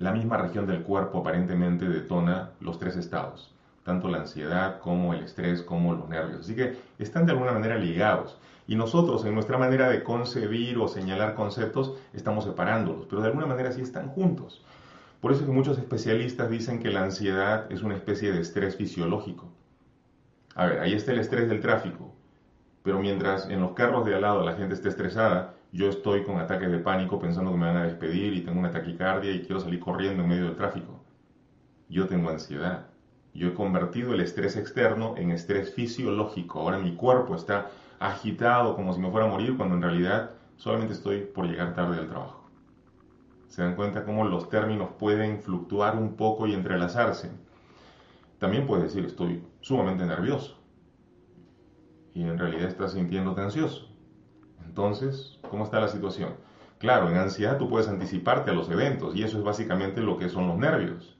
La 0.00 0.12
misma 0.12 0.36
región 0.36 0.66
del 0.66 0.82
cuerpo 0.82 1.20
aparentemente 1.20 1.88
detona 1.88 2.50
los 2.60 2.78
tres 2.78 2.96
estados, 2.96 3.53
tanto 3.84 4.08
la 4.08 4.18
ansiedad 4.18 4.80
como 4.80 5.14
el 5.14 5.22
estrés 5.22 5.62
como 5.62 5.94
los 5.94 6.08
nervios. 6.08 6.40
Así 6.40 6.56
que 6.56 6.76
están 6.98 7.26
de 7.26 7.32
alguna 7.32 7.52
manera 7.52 7.78
ligados. 7.78 8.38
Y 8.66 8.76
nosotros 8.76 9.24
en 9.26 9.34
nuestra 9.34 9.58
manera 9.58 9.90
de 9.90 10.02
concebir 10.02 10.78
o 10.78 10.88
señalar 10.88 11.34
conceptos 11.34 11.92
estamos 12.14 12.44
separándolos, 12.44 13.06
pero 13.06 13.20
de 13.20 13.28
alguna 13.28 13.46
manera 13.46 13.70
sí 13.72 13.82
están 13.82 14.08
juntos. 14.08 14.64
Por 15.20 15.32
eso 15.32 15.42
es 15.42 15.46
que 15.46 15.52
muchos 15.52 15.78
especialistas 15.78 16.50
dicen 16.50 16.80
que 16.80 16.90
la 16.90 17.02
ansiedad 17.02 17.70
es 17.70 17.82
una 17.82 17.94
especie 17.94 18.32
de 18.32 18.40
estrés 18.40 18.76
fisiológico. 18.76 19.52
A 20.54 20.66
ver, 20.66 20.80
ahí 20.80 20.94
está 20.94 21.12
el 21.12 21.18
estrés 21.18 21.48
del 21.48 21.60
tráfico, 21.60 22.14
pero 22.82 22.98
mientras 23.00 23.48
en 23.48 23.60
los 23.60 23.72
carros 23.72 24.06
de 24.06 24.14
al 24.14 24.22
lado 24.22 24.44
la 24.44 24.54
gente 24.54 24.74
esté 24.74 24.88
estresada, 24.88 25.54
yo 25.72 25.88
estoy 25.88 26.22
con 26.22 26.38
ataques 26.38 26.70
de 26.70 26.78
pánico 26.78 27.18
pensando 27.18 27.50
que 27.50 27.58
me 27.58 27.66
van 27.66 27.76
a 27.76 27.84
despedir 27.84 28.32
y 28.34 28.42
tengo 28.42 28.60
una 28.60 28.70
taquicardia 28.70 29.32
y 29.32 29.40
quiero 29.40 29.60
salir 29.60 29.80
corriendo 29.80 30.22
en 30.22 30.28
medio 30.28 30.44
del 30.44 30.56
tráfico. 30.56 31.02
Yo 31.88 32.06
tengo 32.06 32.30
ansiedad. 32.30 32.86
Yo 33.34 33.48
he 33.48 33.54
convertido 33.54 34.14
el 34.14 34.20
estrés 34.20 34.56
externo 34.56 35.16
en 35.16 35.32
estrés 35.32 35.74
fisiológico. 35.74 36.60
Ahora 36.60 36.78
mi 36.78 36.94
cuerpo 36.94 37.34
está 37.34 37.70
agitado 37.98 38.76
como 38.76 38.92
si 38.92 39.00
me 39.00 39.10
fuera 39.10 39.26
a 39.26 39.30
morir 39.30 39.56
cuando 39.56 39.74
en 39.74 39.82
realidad 39.82 40.30
solamente 40.56 40.94
estoy 40.94 41.22
por 41.22 41.46
llegar 41.46 41.74
tarde 41.74 41.98
al 41.98 42.08
trabajo. 42.08 42.48
¿Se 43.48 43.62
dan 43.62 43.74
cuenta 43.74 44.04
cómo 44.04 44.24
los 44.24 44.48
términos 44.48 44.90
pueden 44.98 45.40
fluctuar 45.40 45.96
un 45.96 46.16
poco 46.16 46.46
y 46.46 46.54
entrelazarse? 46.54 47.30
También 48.38 48.66
puedes 48.66 48.84
decir 48.84 49.04
estoy 49.04 49.44
sumamente 49.60 50.06
nervioso 50.06 50.56
y 52.14 52.22
en 52.22 52.38
realidad 52.38 52.68
estás 52.68 52.92
sintiéndote 52.92 53.40
ansioso. 53.40 53.88
Entonces, 54.64 55.40
¿cómo 55.50 55.64
está 55.64 55.80
la 55.80 55.88
situación? 55.88 56.34
Claro, 56.78 57.10
en 57.10 57.16
ansiedad 57.16 57.58
tú 57.58 57.68
puedes 57.68 57.88
anticiparte 57.88 58.50
a 58.50 58.54
los 58.54 58.70
eventos 58.70 59.16
y 59.16 59.24
eso 59.24 59.38
es 59.38 59.44
básicamente 59.44 60.00
lo 60.00 60.18
que 60.18 60.28
son 60.28 60.46
los 60.46 60.56
nervios. 60.56 61.16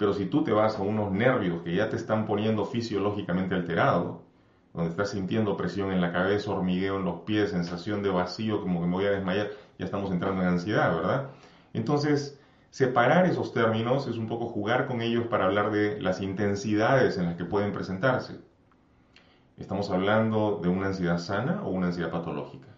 Pero 0.00 0.14
si 0.14 0.24
tú 0.24 0.42
te 0.42 0.50
vas 0.50 0.78
a 0.78 0.82
unos 0.82 1.12
nervios 1.12 1.60
que 1.62 1.74
ya 1.74 1.90
te 1.90 1.96
están 1.96 2.24
poniendo 2.24 2.64
fisiológicamente 2.64 3.54
alterado, 3.54 4.22
donde 4.72 4.88
estás 4.88 5.10
sintiendo 5.10 5.58
presión 5.58 5.92
en 5.92 6.00
la 6.00 6.10
cabeza, 6.10 6.52
hormigueo 6.52 6.96
en 6.96 7.04
los 7.04 7.20
pies, 7.20 7.50
sensación 7.50 8.02
de 8.02 8.08
vacío, 8.08 8.62
como 8.62 8.80
que 8.80 8.86
me 8.86 8.94
voy 8.94 9.04
a 9.04 9.10
desmayar, 9.10 9.50
ya 9.78 9.84
estamos 9.84 10.10
entrando 10.10 10.40
en 10.40 10.48
ansiedad, 10.48 10.96
¿verdad? 10.96 11.26
Entonces, 11.74 12.40
separar 12.70 13.26
esos 13.26 13.52
términos 13.52 14.06
es 14.06 14.16
un 14.16 14.26
poco 14.26 14.46
jugar 14.46 14.86
con 14.86 15.02
ellos 15.02 15.26
para 15.26 15.44
hablar 15.44 15.70
de 15.70 16.00
las 16.00 16.22
intensidades 16.22 17.18
en 17.18 17.26
las 17.26 17.34
que 17.34 17.44
pueden 17.44 17.74
presentarse. 17.74 18.38
¿Estamos 19.58 19.90
hablando 19.90 20.60
de 20.62 20.70
una 20.70 20.86
ansiedad 20.86 21.18
sana 21.18 21.60
o 21.62 21.68
una 21.68 21.88
ansiedad 21.88 22.10
patológica? 22.10 22.68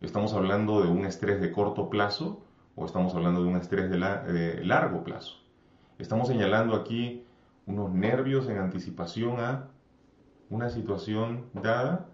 ¿Estamos 0.00 0.32
hablando 0.32 0.80
de 0.80 0.90
un 0.90 1.06
estrés 1.06 1.40
de 1.40 1.50
corto 1.50 1.90
plazo 1.90 2.40
o 2.76 2.86
estamos 2.86 3.16
hablando 3.16 3.42
de 3.42 3.48
un 3.48 3.56
estrés 3.56 3.90
de, 3.90 4.60
largo 4.62 5.02
plazo? 5.02 5.47
Estamos 5.98 6.28
señalando 6.28 6.76
aquí 6.76 7.24
unos 7.66 7.90
nervios 7.90 8.48
en 8.48 8.58
anticipación 8.58 9.40
a 9.40 9.66
una 10.48 10.70
situación 10.70 11.46
dada 11.52 12.06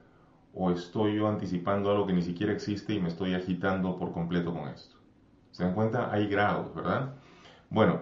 o 0.54 0.70
estoy 0.70 1.16
yo 1.16 1.28
anticipando 1.28 1.90
algo 1.90 2.06
que 2.06 2.14
ni 2.14 2.22
siquiera 2.22 2.54
existe 2.54 2.94
y 2.94 3.00
me 3.00 3.08
estoy 3.08 3.34
agitando 3.34 3.98
por 3.98 4.12
completo 4.12 4.54
con 4.54 4.68
esto. 4.68 4.96
¿Se 5.50 5.64
dan 5.64 5.74
cuenta? 5.74 6.10
Hay 6.10 6.28
grados, 6.28 6.74
¿verdad? 6.74 7.14
Bueno, 7.68 8.00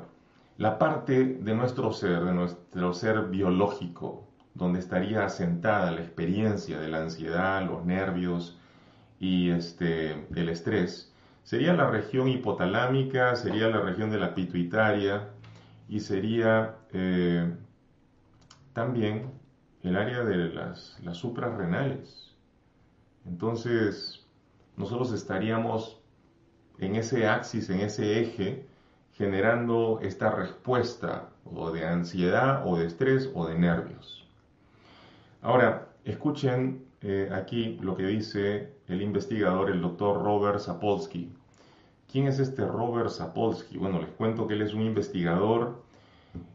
la 0.57 0.79
parte 0.79 1.25
de 1.25 1.55
nuestro 1.55 1.93
ser, 1.93 2.25
de 2.25 2.33
nuestro 2.33 2.95
ser 2.95 3.23
biológico, 3.25 4.29
donde 4.55 4.79
estaría 4.79 5.25
asentada 5.25 5.91
la 5.91 6.03
experiencia 6.03 6.79
de 6.79 6.89
la 6.89 7.03
ansiedad, 7.03 7.67
los 7.67 7.85
nervios, 7.85 8.57
y 9.19 9.51
este, 9.51 10.29
el 10.35 10.49
estrés, 10.49 11.13
sería 11.43 11.73
la 11.73 11.91
región 11.91 12.29
hipotalámica, 12.29 13.35
sería 13.35 13.69
la 13.69 13.81
región 13.81 14.11
de 14.11 14.19
la 14.19 14.35
pituitaria 14.35 15.29
y 15.89 16.01
sería 16.01 16.77
eh, 16.93 17.55
también 18.73 19.31
el 19.83 19.97
área 19.97 20.25
de 20.25 20.37
las, 20.37 20.99
las 21.03 21.17
suprarrenales. 21.17 22.35
Entonces, 23.27 24.27
nosotros 24.77 25.13
estaríamos 25.13 26.01
en 26.79 26.97
ese 26.97 27.29
axis, 27.29 27.69
en 27.71 27.81
ese 27.81 28.21
eje, 28.21 28.67
generando 29.13 30.01
esta 30.03 30.31
respuesta 30.31 31.29
o 31.45 31.71
de 31.71 31.87
ansiedad 31.87 32.67
o 32.67 32.79
de 32.79 32.87
estrés 32.87 33.31
o 33.35 33.47
de 33.47 33.59
nervios. 33.59 34.27
Ahora, 35.43 35.89
escuchen 36.05 36.85
eh, 37.03 37.29
aquí 37.33 37.79
lo 37.83 37.97
que 37.97 38.07
dice 38.07 38.73
el 38.87 39.03
investigador, 39.03 39.71
el 39.71 39.83
doctor 39.83 40.23
Robert 40.23 40.61
Sapolsky. 40.61 41.33
¿Quién 42.13 42.27
es 42.27 42.39
este 42.39 42.67
Robert 42.67 43.09
Sapolsky? 43.09 43.79
Bueno, 43.79 43.99
les 43.99 44.11
cuento 44.11 44.47
que 44.47 44.53
él 44.53 44.61
es 44.61 44.75
un 44.75 44.83
investigador 44.83 45.83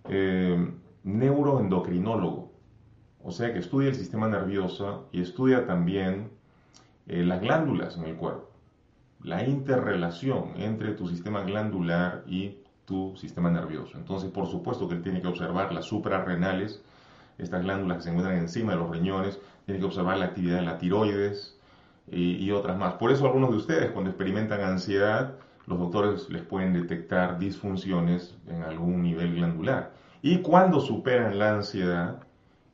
eh, 0.07 0.71
neuroendocrinólogo, 1.03 2.51
o 3.23 3.31
sea 3.31 3.51
que 3.51 3.57
estudia 3.57 3.89
el 3.89 3.95
sistema 3.95 4.27
nervioso 4.27 5.09
y 5.11 5.19
estudia 5.19 5.65
también 5.65 6.29
eh, 7.07 7.23
las 7.23 7.41
glándulas 7.41 7.97
en 7.97 8.03
el 8.03 8.15
cuerpo, 8.17 8.51
la 9.23 9.43
interrelación 9.47 10.51
entre 10.57 10.91
tu 10.91 11.07
sistema 11.07 11.41
glandular 11.41 12.23
y 12.27 12.59
tu 12.85 13.15
sistema 13.17 13.49
nervioso. 13.49 13.97
Entonces, 13.97 14.29
por 14.29 14.45
supuesto 14.45 14.87
que 14.87 14.93
él 14.93 15.01
tiene 15.01 15.23
que 15.23 15.27
observar 15.27 15.73
las 15.73 15.85
suprarrenales, 15.85 16.83
estas 17.39 17.63
glándulas 17.63 17.97
que 17.97 18.03
se 18.03 18.09
encuentran 18.09 18.37
encima 18.37 18.73
de 18.73 18.77
los 18.77 18.91
riñones, 18.91 19.39
tiene 19.65 19.79
que 19.79 19.87
observar 19.87 20.19
la 20.19 20.25
actividad 20.25 20.57
de 20.57 20.65
la 20.65 20.77
tiroides 20.77 21.57
y, 22.11 22.51
otras 22.51 22.77
más. 22.77 22.93
Por 22.93 23.11
eso 23.11 23.25
algunos 23.25 23.49
de 23.49 23.57
ustedes 23.57 23.91
cuando 23.91 24.11
experimentan 24.11 24.61
ansiedad, 24.61 25.33
los 25.67 25.77
doctores 25.77 26.29
les 26.29 26.41
pueden 26.41 26.73
detectar 26.73 27.37
disfunciones 27.37 28.35
en 28.47 28.63
algún 28.63 29.03
nivel 29.03 29.35
glandular. 29.35 29.91
Y 30.21 30.41
cuando 30.41 30.79
superan 30.79 31.37
la 31.37 31.55
ansiedad, 31.55 32.19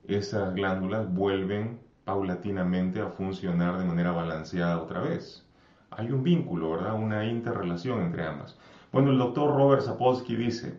esas 0.07 0.53
glándulas 0.53 1.12
vuelven 1.12 1.79
paulatinamente 2.05 3.01
a 3.01 3.07
funcionar 3.07 3.77
de 3.77 3.85
manera 3.85 4.12
balanceada 4.12 4.81
otra 4.81 5.01
vez. 5.01 5.45
Hay 5.89 6.12
un 6.12 6.23
vínculo, 6.23 6.71
¿verdad? 6.71 6.93
Una 6.93 7.25
interrelación 7.25 8.01
entre 8.01 8.25
ambas. 8.25 8.57
Bueno, 8.91 9.12
el 9.12 9.17
doctor 9.17 9.55
Robert 9.55 9.81
Sapolsky 9.81 10.35
dice, 10.35 10.77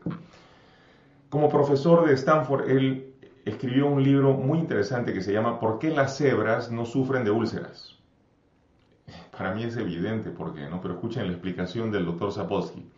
como 1.29 1.49
profesor 1.49 2.07
de 2.07 2.15
Stanford, 2.15 2.71
él 2.71 3.15
escribió 3.45 3.89
un 3.89 4.03
libro 4.03 4.35
muy 4.35 4.59
interesante 4.59 5.13
que 5.13 5.21
se 5.21 5.33
llama 5.33 5.59
¿Por 5.59 5.79
qué 5.79 5.91
las 5.91 6.17
cebras 6.17 6.71
no 6.71 6.87
sufren 6.87 7.25
de 7.25 7.31
úlceras? 7.33 7.94
Para 9.37 9.55
mí 9.55 9.65
es 9.65 9.77
evidente 9.77 10.31
por 10.31 10.55
qué, 10.55 10.69
¿no? 10.69 10.81
Pero 10.81 10.95
escuchen 10.95 11.27
la 11.27 11.33
explicación 11.33 11.91
del 11.91 12.07
doctor 12.07 12.33
Sapolsky. 12.33 12.89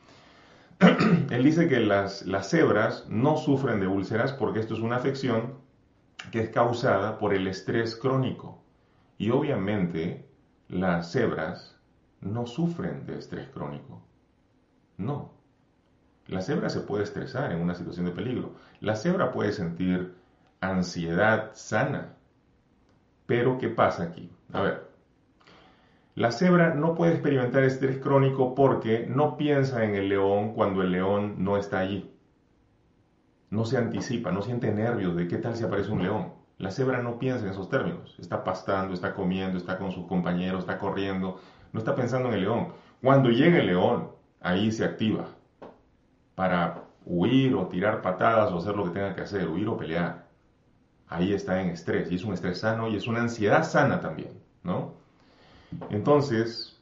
Él 1.31 1.43
dice 1.43 1.69
que 1.69 1.81
las, 1.81 2.27
las 2.27 2.51
cebras 2.51 3.07
no 3.09 3.37
sufren 3.37 3.81
de 3.81 3.87
úlceras 3.87 4.33
porque 4.33 4.61
esto 4.61 4.75
es 4.75 4.81
una 4.81 4.97
afección 4.97 5.55
que 6.31 6.41
es 6.41 6.51
causada 6.51 7.19
por 7.19 7.35
el 7.35 7.47
estrés 7.47 7.97
crónico. 7.97 8.63
Y 9.19 9.31
obviamente 9.31 10.29
las 10.69 11.13
cebras 11.13 11.79
no 12.21 12.47
sufren 12.47 13.07
de 13.07 13.19
estrés 13.19 13.49
crónico. 13.49 14.03
No. 14.99 15.33
La 16.27 16.41
cebra 16.41 16.69
se 16.69 16.81
puede 16.81 17.05
estresar 17.05 17.53
en 17.53 17.61
una 17.61 17.75
situación 17.75 18.07
de 18.07 18.13
peligro. 18.13 18.55
La 18.81 18.97
cebra 18.97 19.33
puede 19.33 19.53
sentir 19.53 20.15
ansiedad 20.61 21.53
sana. 21.55 22.15
Pero 23.27 23.59
¿qué 23.59 23.69
pasa 23.69 24.05
aquí? 24.05 24.31
A 24.53 24.61
ver, 24.61 24.86
la 26.17 26.33
cebra 26.33 26.73
no 26.73 26.95
puede 26.95 27.13
experimentar 27.13 27.63
estrés 27.63 27.99
crónico 27.99 28.55
porque 28.55 29.07
no 29.07 29.37
piensa 29.37 29.85
en 29.85 29.95
el 29.95 30.09
león 30.09 30.55
cuando 30.55 30.81
el 30.81 30.91
león 30.91 31.35
no 31.45 31.59
está 31.59 31.81
allí. 31.81 32.11
No 33.51 33.67
se 33.67 33.77
anticipa, 33.77 34.33
no 34.33 34.41
siente 34.41 34.73
nervios 34.73 35.15
de 35.15 35.29
qué 35.29 35.37
tal 35.37 35.57
si 35.57 35.65
aparece 35.65 35.93
un 35.93 36.03
león. 36.03 36.33
La 36.57 36.71
cebra 36.71 37.03
no 37.03 37.19
piensa 37.19 37.45
en 37.45 37.51
esos 37.51 37.69
términos. 37.69 38.17
Está 38.19 38.45
pastando, 38.45 38.95
está 38.95 39.13
comiendo, 39.13 39.59
está 39.59 39.77
con 39.77 39.93
sus 39.93 40.07
compañeros, 40.07 40.61
está 40.61 40.79
corriendo. 40.79 41.39
No 41.75 41.81
está 41.81 41.95
pensando 41.95 42.29
en 42.31 42.35
el 42.37 42.41
león. 42.41 42.73
Cuando 43.03 43.29
llega 43.29 43.59
el 43.59 43.67
león, 43.67 44.11
ahí 44.41 44.73
se 44.73 44.87
activa 44.87 45.29
para 46.35 46.85
huir 47.05 47.55
o 47.55 47.67
tirar 47.67 48.01
patadas 48.01 48.51
o 48.53 48.57
hacer 48.57 48.75
lo 48.75 48.85
que 48.85 48.91
tenga 48.91 49.15
que 49.15 49.21
hacer, 49.21 49.49
huir 49.51 49.69
o 49.69 49.77
pelear. 49.77 50.29
Ahí 51.09 51.35
está 51.35 51.61
en 51.61 51.69
estrés 51.69 52.11
y 52.11 52.15
es 52.15 52.25
un 52.25 52.33
estrés 52.33 52.61
sano 52.61 52.89
y 52.89 52.97
es 52.97 53.07
una 53.07 53.21
ansiedad 53.21 53.65
sana 53.65 54.01
también, 54.01 54.33
¿no? 54.63 55.05
Entonces, 55.91 56.81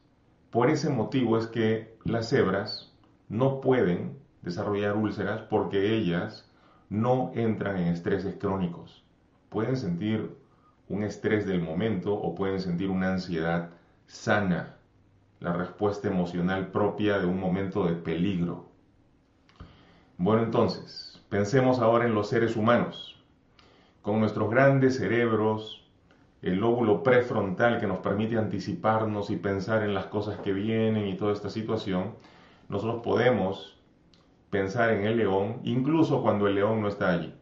por 0.50 0.70
ese 0.70 0.90
motivo 0.90 1.38
es 1.38 1.46
que 1.46 1.96
las 2.04 2.28
cebras 2.28 2.92
no 3.28 3.60
pueden 3.60 4.16
desarrollar 4.42 4.96
úlceras 4.96 5.42
porque 5.42 5.96
ellas 5.96 6.50
no 6.90 7.32
entran 7.34 7.76
en 7.78 7.88
estreses 7.88 8.36
crónicos. 8.36 9.04
Pueden 9.48 9.76
sentir 9.76 10.36
un 10.88 11.02
estrés 11.02 11.46
del 11.46 11.62
momento 11.62 12.14
o 12.14 12.34
pueden 12.34 12.60
sentir 12.60 12.90
una 12.90 13.12
ansiedad 13.12 13.70
sana, 14.06 14.76
la 15.40 15.52
respuesta 15.52 16.08
emocional 16.08 16.68
propia 16.68 17.18
de 17.18 17.26
un 17.26 17.40
momento 17.40 17.86
de 17.86 17.94
peligro. 17.94 18.68
Bueno, 20.18 20.42
entonces, 20.42 21.22
pensemos 21.28 21.80
ahora 21.80 22.06
en 22.06 22.14
los 22.14 22.28
seres 22.28 22.56
humanos. 22.56 23.20
Con 24.02 24.20
nuestros 24.20 24.50
grandes 24.50 24.96
cerebros, 24.98 25.83
el 26.44 26.56
lóbulo 26.56 27.02
prefrontal 27.02 27.80
que 27.80 27.86
nos 27.86 28.00
permite 28.00 28.36
anticiparnos 28.36 29.30
y 29.30 29.36
pensar 29.36 29.82
en 29.82 29.94
las 29.94 30.06
cosas 30.06 30.38
que 30.40 30.52
vienen 30.52 31.08
y 31.08 31.16
toda 31.16 31.32
esta 31.32 31.48
situación, 31.48 32.16
nosotros 32.68 33.00
podemos 33.02 33.78
pensar 34.50 34.92
en 34.92 35.06
el 35.06 35.16
león 35.16 35.60
incluso 35.64 36.22
cuando 36.22 36.46
el 36.46 36.56
león 36.56 36.82
no 36.82 36.88
está 36.88 37.10
allí. 37.10 37.32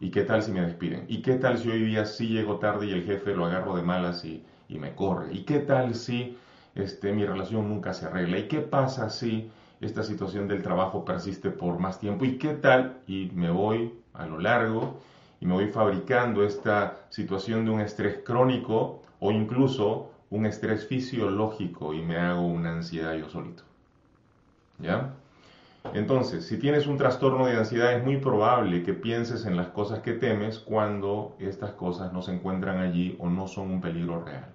¿Y 0.00 0.10
qué 0.10 0.22
tal 0.22 0.42
si 0.42 0.50
me 0.50 0.60
despiden? 0.60 1.04
¿Y 1.08 1.22
qué 1.22 1.34
tal 1.34 1.56
si 1.56 1.70
hoy 1.70 1.84
día 1.84 2.04
sí 2.04 2.26
llego 2.26 2.58
tarde 2.58 2.86
y 2.86 2.92
el 2.92 3.04
jefe 3.04 3.32
lo 3.32 3.46
agarro 3.46 3.76
de 3.76 3.82
malas 3.82 4.24
y, 4.24 4.44
y 4.68 4.76
me 4.78 4.96
corre? 4.96 5.32
¿Y 5.32 5.44
qué 5.44 5.60
tal 5.60 5.94
si 5.94 6.36
este, 6.74 7.12
mi 7.12 7.24
relación 7.24 7.68
nunca 7.68 7.94
se 7.94 8.06
arregla? 8.06 8.38
¿Y 8.38 8.48
qué 8.48 8.58
pasa 8.58 9.08
si 9.08 9.52
esta 9.80 10.02
situación 10.02 10.48
del 10.48 10.64
trabajo 10.64 11.04
persiste 11.04 11.50
por 11.50 11.78
más 11.78 12.00
tiempo? 12.00 12.24
¿Y 12.24 12.38
qué 12.38 12.54
tal? 12.54 12.98
Y 13.06 13.30
me 13.34 13.50
voy 13.50 13.94
a 14.14 14.26
lo 14.26 14.40
largo 14.40 14.98
y 15.40 15.46
me 15.46 15.54
voy 15.54 15.68
fabricando 15.68 16.44
esta 16.44 17.06
situación 17.10 17.64
de 17.64 17.70
un 17.70 17.80
estrés 17.80 18.20
crónico 18.24 19.02
o 19.20 19.30
incluso 19.30 20.10
un 20.30 20.46
estrés 20.46 20.86
fisiológico 20.86 21.94
y 21.94 22.02
me 22.02 22.16
hago 22.16 22.46
una 22.46 22.72
ansiedad 22.72 23.14
yo 23.14 23.28
solito. 23.28 23.62
¿Ya? 24.78 25.14
Entonces, 25.94 26.46
si 26.46 26.58
tienes 26.58 26.86
un 26.86 26.98
trastorno 26.98 27.46
de 27.46 27.56
ansiedad 27.56 27.92
es 27.92 28.04
muy 28.04 28.16
probable 28.16 28.82
que 28.82 28.92
pienses 28.92 29.46
en 29.46 29.56
las 29.56 29.68
cosas 29.68 30.00
que 30.00 30.12
temes 30.14 30.58
cuando 30.58 31.36
estas 31.38 31.72
cosas 31.72 32.12
no 32.12 32.22
se 32.22 32.32
encuentran 32.32 32.78
allí 32.78 33.16
o 33.20 33.28
no 33.28 33.46
son 33.46 33.70
un 33.70 33.80
peligro 33.80 34.24
real. 34.24 34.52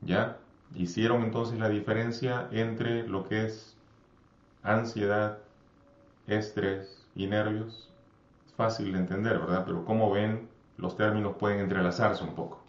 ¿Ya? 0.00 0.38
Hicieron 0.74 1.22
entonces 1.22 1.58
la 1.58 1.68
diferencia 1.68 2.48
entre 2.50 3.06
lo 3.06 3.28
que 3.28 3.44
es 3.44 3.76
ansiedad, 4.62 5.38
estrés 6.26 7.06
y 7.14 7.26
nervios 7.26 7.91
fácil 8.62 8.92
de 8.92 9.00
entender, 9.00 9.40
¿verdad? 9.40 9.64
Pero 9.66 9.84
como 9.84 10.12
ven, 10.12 10.48
los 10.76 10.96
términos 10.96 11.34
pueden 11.36 11.58
entrelazarse 11.58 12.22
un 12.22 12.36
poco. 12.36 12.60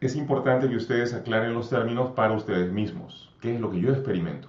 Es 0.00 0.16
importante 0.16 0.68
que 0.68 0.74
ustedes 0.74 1.14
aclaren 1.14 1.54
los 1.54 1.70
términos 1.70 2.10
para 2.16 2.34
ustedes 2.34 2.72
mismos. 2.72 3.32
¿Qué 3.40 3.54
es 3.54 3.60
lo 3.60 3.70
que 3.70 3.80
yo 3.80 3.92
experimento? 3.92 4.48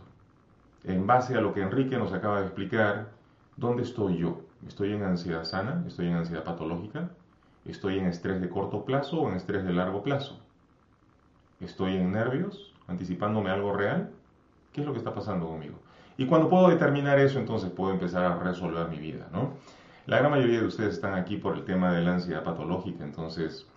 En 0.85 1.05
base 1.05 1.37
a 1.37 1.41
lo 1.41 1.53
que 1.53 1.61
Enrique 1.61 1.99
nos 1.99 2.13
acaba 2.13 2.39
de 2.39 2.47
explicar, 2.47 3.09
¿dónde 3.57 3.83
estoy 3.83 4.17
yo? 4.17 4.41
¿Estoy 4.67 4.91
en 4.91 5.03
ansiedad 5.03 5.43
sana? 5.43 5.83
¿Estoy 5.85 6.07
en 6.07 6.15
ansiedad 6.15 6.43
patológica? 6.43 7.11
¿Estoy 7.65 7.99
en 7.99 8.07
estrés 8.07 8.41
de 8.41 8.49
corto 8.49 8.85
plazo 8.85 9.21
o 9.21 9.29
en 9.29 9.35
estrés 9.35 9.63
de 9.65 9.73
largo 9.73 10.01
plazo? 10.01 10.39
¿Estoy 11.59 11.95
en 11.95 12.11
nervios? 12.11 12.73
¿Anticipándome 12.87 13.51
algo 13.51 13.71
real? 13.71 14.09
¿Qué 14.73 14.81
es 14.81 14.87
lo 14.87 14.93
que 14.93 14.99
está 14.99 15.13
pasando 15.13 15.45
conmigo? 15.45 15.77
Y 16.17 16.25
cuando 16.27 16.49
puedo 16.49 16.69
determinar 16.69 17.19
eso, 17.19 17.39
entonces 17.39 17.69
puedo 17.71 17.91
empezar 17.91 18.23
a 18.25 18.39
resolver 18.39 18.87
mi 18.87 18.99
vida, 18.99 19.27
¿no? 19.31 19.53
La 20.05 20.19
gran 20.19 20.31
mayoría 20.31 20.61
de 20.61 20.67
ustedes 20.67 20.93
están 20.93 21.15
aquí 21.15 21.37
por 21.37 21.55
el 21.55 21.65
tema 21.65 21.91
de 21.91 22.01
la 22.01 22.13
ansiedad 22.13 22.43
patológica, 22.43 23.03
entonces 23.03 23.67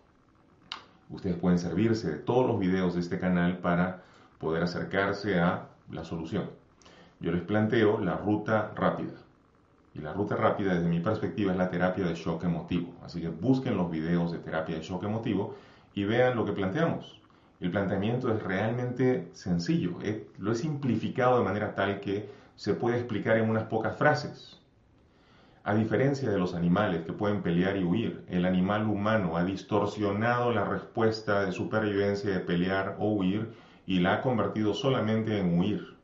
ustedes 1.11 1.37
pueden 1.37 1.59
servirse 1.59 2.11
de 2.11 2.19
todos 2.19 2.47
los 2.47 2.59
videos 2.59 2.95
de 2.95 3.01
este 3.01 3.19
canal 3.19 3.59
para 3.59 4.03
poder 4.39 4.63
acercarse 4.63 5.41
a 5.41 5.69
la 5.91 6.05
solución. 6.05 6.51
Yo 7.21 7.33
les 7.33 7.43
planteo 7.43 7.99
la 7.99 8.17
ruta 8.17 8.73
rápida. 8.77 9.15
Y 9.95 10.01
la 10.01 10.13
ruta 10.13 10.37
rápida, 10.37 10.75
desde 10.75 10.89
mi 10.89 11.01
perspectiva, 11.01 11.51
es 11.51 11.59
la 11.59 11.71
terapia 11.71 12.05
de 12.05 12.15
shock 12.15 12.45
emotivo. 12.45 12.95
Así 13.03 13.21
que 13.21 13.29
busquen 13.29 13.77
los 13.77 13.91
videos 13.91 14.31
de 14.31 14.39
terapia 14.39 14.77
de 14.77 14.83
shock 14.83 15.03
emotivo 15.03 15.57
y 15.95 16.05
vean 16.05 16.37
lo 16.37 16.45
que 16.45 16.53
planteamos. 16.53 17.21
El 17.61 17.73
planteamiento 17.73 18.33
es 18.33 18.41
realmente 18.41 19.31
sencillo, 19.33 19.99
lo 20.39 20.53
he 20.53 20.55
simplificado 20.55 21.39
de 21.39 21.45
manera 21.45 21.75
tal 21.75 21.99
que 21.99 22.31
se 22.55 22.75
puede 22.75 22.99
explicar 22.99 23.37
en 23.37 23.51
unas 23.51 23.65
pocas 23.65 23.97
frases. 23.97 24.61
A 25.65 25.75
diferencia 25.75 26.31
de 26.31 26.39
los 26.39 26.55
animales 26.55 27.05
que 27.05 27.13
pueden 27.13 27.43
pelear 27.43 27.77
y 27.77 27.83
huir, 27.83 28.25
el 28.29 28.45
animal 28.45 28.87
humano 28.87 29.37
ha 29.37 29.43
distorsionado 29.43 30.53
la 30.53 30.65
respuesta 30.65 31.45
de 31.45 31.51
supervivencia 31.51 32.31
de 32.31 32.39
pelear 32.39 32.95
o 33.01 33.11
huir 33.11 33.53
y 33.87 33.99
la 33.99 34.15
ha 34.15 34.23
convertido 34.23 34.73
solamente 34.73 35.37
en 35.37 35.59
huir. 35.59 35.97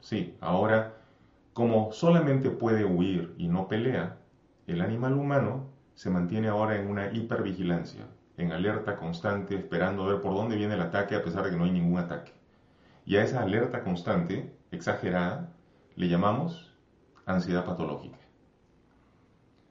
Sí, 0.00 0.34
ahora, 0.40 0.94
como 1.52 1.92
solamente 1.92 2.48
puede 2.48 2.86
huir 2.86 3.34
y 3.36 3.48
no 3.48 3.68
pelea, 3.68 4.16
el 4.66 4.80
animal 4.80 5.12
humano 5.12 5.68
se 5.94 6.08
mantiene 6.08 6.48
ahora 6.48 6.80
en 6.80 6.88
una 6.88 7.12
hipervigilancia 7.12 8.06
en 8.36 8.52
alerta 8.52 8.96
constante, 8.96 9.56
esperando 9.56 10.04
a 10.04 10.08
ver 10.08 10.20
por 10.20 10.34
dónde 10.34 10.56
viene 10.56 10.74
el 10.74 10.82
ataque 10.82 11.14
a 11.14 11.22
pesar 11.22 11.44
de 11.44 11.50
que 11.50 11.56
no 11.56 11.64
hay 11.64 11.70
ningún 11.70 11.98
ataque. 11.98 12.32
Y 13.04 13.16
a 13.16 13.22
esa 13.22 13.42
alerta 13.42 13.82
constante, 13.82 14.52
exagerada, 14.70 15.52
le 15.94 16.08
llamamos 16.08 16.72
ansiedad 17.24 17.64
patológica. 17.64 18.18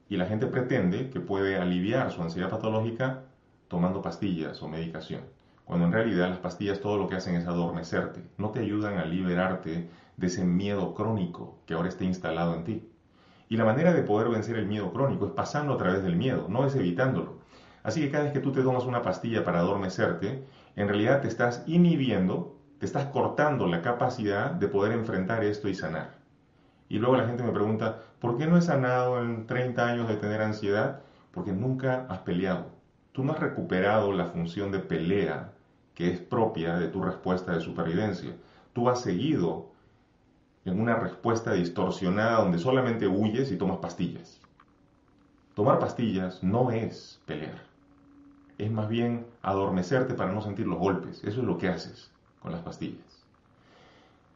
Y 0.08 0.16
la 0.16 0.26
gente 0.26 0.46
pretende 0.46 1.10
que 1.10 1.20
puede 1.20 1.56
aliviar 1.56 2.12
su 2.12 2.22
ansiedad 2.22 2.50
patológica 2.50 3.24
tomando 3.68 4.02
pastillas 4.02 4.62
o 4.62 4.68
medicación, 4.68 5.22
cuando 5.64 5.86
en 5.86 5.92
realidad 5.92 6.28
las 6.28 6.38
pastillas 6.38 6.80
todo 6.80 6.96
lo 6.96 7.08
que 7.08 7.16
hacen 7.16 7.34
es 7.34 7.46
adormecerte, 7.46 8.22
no 8.38 8.50
te 8.50 8.60
ayudan 8.60 8.98
a 8.98 9.04
liberarte 9.04 9.88
de 10.16 10.26
ese 10.26 10.44
miedo 10.44 10.94
crónico 10.94 11.58
que 11.66 11.74
ahora 11.74 11.88
está 11.88 12.04
instalado 12.04 12.54
en 12.54 12.64
ti. 12.64 12.88
Y 13.48 13.56
la 13.56 13.64
manera 13.64 13.92
de 13.92 14.02
poder 14.02 14.28
vencer 14.28 14.56
el 14.56 14.66
miedo 14.66 14.92
crónico 14.92 15.26
es 15.26 15.32
pasando 15.32 15.74
a 15.74 15.78
través 15.78 16.02
del 16.02 16.16
miedo, 16.16 16.46
no 16.48 16.66
es 16.66 16.74
evitándolo. 16.74 17.38
Así 17.86 18.00
que 18.00 18.10
cada 18.10 18.24
vez 18.24 18.32
que 18.32 18.40
tú 18.40 18.50
te 18.50 18.64
tomas 18.64 18.82
una 18.82 19.02
pastilla 19.02 19.44
para 19.44 19.60
adormecerte, 19.60 20.44
en 20.74 20.88
realidad 20.88 21.20
te 21.20 21.28
estás 21.28 21.62
inhibiendo, 21.68 22.56
te 22.80 22.84
estás 22.84 23.04
cortando 23.06 23.68
la 23.68 23.80
capacidad 23.80 24.50
de 24.50 24.66
poder 24.66 24.90
enfrentar 24.90 25.44
esto 25.44 25.68
y 25.68 25.74
sanar. 25.76 26.16
Y 26.88 26.98
luego 26.98 27.16
la 27.16 27.28
gente 27.28 27.44
me 27.44 27.52
pregunta, 27.52 28.00
¿por 28.18 28.38
qué 28.38 28.48
no 28.48 28.56
he 28.56 28.60
sanado 28.60 29.22
en 29.22 29.46
30 29.46 29.86
años 29.86 30.08
de 30.08 30.16
tener 30.16 30.42
ansiedad? 30.42 31.02
Porque 31.30 31.52
nunca 31.52 32.06
has 32.08 32.18
peleado. 32.18 32.72
Tú 33.12 33.22
no 33.22 33.34
has 33.34 33.38
recuperado 33.38 34.12
la 34.12 34.24
función 34.24 34.72
de 34.72 34.80
pelea 34.80 35.52
que 35.94 36.10
es 36.10 36.18
propia 36.18 36.76
de 36.78 36.88
tu 36.88 37.04
respuesta 37.04 37.52
de 37.52 37.60
supervivencia. 37.60 38.32
Tú 38.72 38.88
has 38.88 39.00
seguido 39.00 39.70
en 40.64 40.80
una 40.80 40.96
respuesta 40.96 41.52
distorsionada 41.52 42.40
donde 42.40 42.58
solamente 42.58 43.06
huyes 43.06 43.52
y 43.52 43.56
tomas 43.56 43.78
pastillas. 43.78 44.40
Tomar 45.54 45.78
pastillas 45.78 46.42
no 46.42 46.72
es 46.72 47.22
pelear 47.26 47.65
es 48.58 48.70
más 48.70 48.88
bien 48.88 49.26
adormecerte 49.42 50.14
para 50.14 50.32
no 50.32 50.40
sentir 50.40 50.66
los 50.66 50.78
golpes. 50.78 51.22
Eso 51.24 51.40
es 51.40 51.46
lo 51.46 51.58
que 51.58 51.68
haces 51.68 52.10
con 52.40 52.52
las 52.52 52.62
pastillas. 52.62 53.24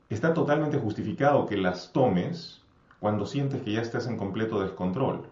Está 0.08 0.34
totalmente 0.34 0.78
justificado 0.78 1.46
que 1.46 1.56
las 1.56 1.92
tomes 1.92 2.60
cuando 2.98 3.26
sientes 3.26 3.62
que 3.62 3.72
ya 3.72 3.80
estás 3.80 4.06
en 4.06 4.16
completo 4.16 4.60
descontrol. 4.60 5.22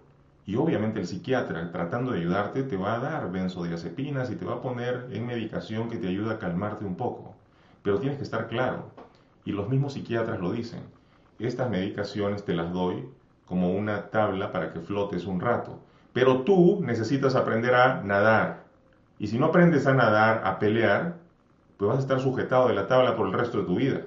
Y 0.47 0.57
obviamente 0.57 1.01
el 1.01 1.07
psiquiatra, 1.07 1.71
tratando 1.71 2.13
de 2.13 2.21
ayudarte, 2.21 2.63
te 2.63 2.77
va 2.77 2.95
a 2.95 3.01
dar 3.01 3.31
benzodiazepinas 3.31 4.31
y 4.31 4.37
te 4.37 4.47
va 4.47 4.55
a 4.55 4.63
poner 4.63 5.09
en 5.13 5.27
medicación 5.27 5.91
que 5.91 5.99
te 5.99 6.09
ayuda 6.09 6.35
a 6.35 6.39
calmarte 6.39 6.87
un 6.87 6.97
poco. 6.97 7.35
Pero 7.83 7.99
tienes 7.99 8.17
que 8.17 8.25
estar 8.25 8.49
claro, 8.49 8.91
y 9.45 9.53
los 9.53 9.69
mismos 9.69 9.93
psiquiatras 9.93 10.41
lo 10.41 10.53
dicen, 10.53 10.81
estas 11.39 11.69
medicaciones 11.69 12.45
te 12.45 12.55
las 12.55 12.73
doy 12.73 13.09
como 13.47 13.73
una 13.73 14.11
tabla 14.11 14.53
para 14.53 14.73
que 14.73 14.81
flotes 14.81 15.27
un 15.27 15.41
rato. 15.41 15.79
Pero 16.13 16.43
tú 16.43 16.81
necesitas 16.83 17.35
aprender 17.35 17.75
a 17.75 18.03
nadar. 18.03 18.65
Y 19.19 19.27
si 19.27 19.39
no 19.39 19.47
aprendes 19.47 19.87
a 19.87 19.95
nadar, 19.95 20.43
a 20.45 20.59
pelear, 20.59 21.17
pues 21.77 21.89
vas 21.89 21.99
a 21.99 22.03
estar 22.03 22.21
sujetado 22.21 22.69
de 22.69 22.75
la 22.75 22.87
tabla 22.87 23.17
por 23.17 23.27
el 23.27 23.33
resto 23.33 23.59
de 23.59 23.65
tu 23.65 23.77
vida. 23.77 24.03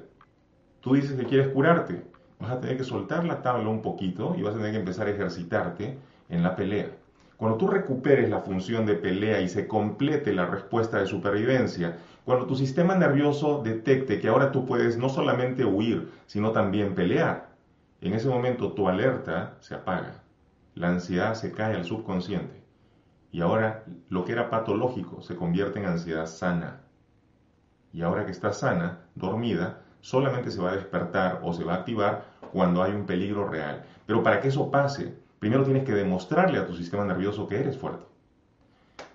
Tú 0.80 0.93
dices 0.93 1.19
que 1.19 1.26
quieres 1.26 1.50
curarte, 1.50 2.04
vas 2.39 2.52
a 2.52 2.62
tener 2.62 2.78
que 2.78 2.84
soltar 2.86 3.26
la 3.26 3.41
tabla 3.41 3.69
un 3.69 3.82
poquito 3.82 4.36
y 4.38 4.41
vas 4.41 4.54
a 4.54 4.58
tener 4.58 4.71
que 4.71 4.80
empezar 4.80 5.08
a 5.08 5.12
ejercitarte 5.12 5.97
en 6.30 6.43
la 6.43 6.56
pelea. 6.56 6.91
Cuando 7.36 7.58
tú 7.58 7.67
recuperes 7.67 8.30
la 8.30 8.39
función 8.39 8.86
de 8.86 8.95
pelea 8.95 9.41
y 9.41 9.50
se 9.50 9.67
complete 9.67 10.32
la 10.32 10.45
respuesta 10.45 11.00
de 11.00 11.08
supervivencia, 11.08 11.97
cuando 12.24 12.45
tu 12.45 12.56
sistema 12.56 12.95
nervioso 12.95 13.62
detecte 13.63 14.19
que 14.19 14.30
ahora 14.30 14.52
tú 14.52 14.65
puedes 14.65 14.97
no 14.97 15.10
solamente 15.10 15.65
huir, 15.65 16.10
sino 16.26 16.52
también 16.52 16.95
pelear, 16.95 17.50
en 18.00 18.13
ese 18.13 18.30
momento 18.30 18.71
tu 18.74 18.88
alerta 18.88 19.58
se 19.60 19.76
apaga, 19.76 20.24
la 20.76 20.89
ansiedad 20.89 21.34
se 21.34 21.52
cae 21.52 21.76
al 21.76 21.86
subconsciente 21.86 22.61
y 23.32 23.41
ahora 23.41 23.84
lo 24.10 24.26
que 24.26 24.34
era 24.34 24.50
patológico 24.50 25.22
se 25.22 25.36
convierte 25.36 25.80
en 25.80 25.86
ansiedad 25.86 26.26
sana. 26.26 26.82
Y 27.94 28.02
ahora 28.02 28.26
que 28.26 28.32
está 28.32 28.54
sana, 28.54 29.00
dormida, 29.15 29.82
solamente 30.02 30.52
se 30.52 30.62
va 30.62 30.72
a 30.72 30.76
despertar 30.76 31.39
o 31.44 31.54
se 31.54 31.63
va 31.63 31.74
a 31.74 31.78
activar 31.78 32.26
cuando 32.52 32.84
hay 32.84 32.91
un 32.91 33.06
peligro 33.06 33.48
real. 33.48 33.84
Pero 34.06 34.24
para 34.24 34.41
que 34.41 34.50
eso 34.50 34.70
pase, 34.72 35.17
primero 35.39 35.63
tienes 35.63 35.84
que 35.84 35.94
demostrarle 35.94 36.60
a 36.60 36.65
tu 36.65 36.76
sistema 36.76 37.06
nervioso 37.06 37.48
que 37.48 37.60
eres 37.60 37.78
fuerte. 37.78 38.06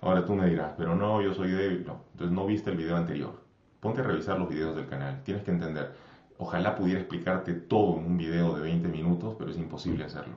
Ahora 0.01 0.25
tú 0.25 0.35
me 0.35 0.47
dirás, 0.47 0.73
pero 0.77 0.95
no, 0.95 1.21
yo 1.21 1.33
soy 1.33 1.51
débil. 1.51 1.85
No, 1.85 2.01
entonces 2.13 2.35
no 2.35 2.45
viste 2.45 2.69
el 2.71 2.77
video 2.77 2.95
anterior. 2.95 3.41
Ponte 3.79 4.01
a 4.01 4.03
revisar 4.03 4.39
los 4.39 4.49
videos 4.49 4.75
del 4.75 4.87
canal. 4.87 5.21
Tienes 5.23 5.43
que 5.43 5.51
entender. 5.51 5.93
Ojalá 6.39 6.75
pudiera 6.75 6.99
explicarte 6.99 7.53
todo 7.53 7.97
en 7.97 8.05
un 8.05 8.17
video 8.17 8.55
de 8.55 8.61
20 8.61 8.87
minutos, 8.89 9.35
pero 9.37 9.49
es 9.49 9.57
imposible 9.57 10.05
hacerlo. 10.05 10.35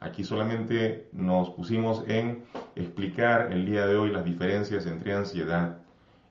Aquí 0.00 0.24
solamente 0.24 1.08
nos 1.12 1.50
pusimos 1.50 2.04
en 2.08 2.44
explicar 2.76 3.52
el 3.52 3.66
día 3.66 3.86
de 3.86 3.96
hoy 3.96 4.10
las 4.10 4.24
diferencias 4.24 4.86
entre 4.86 5.14
ansiedad, 5.14 5.78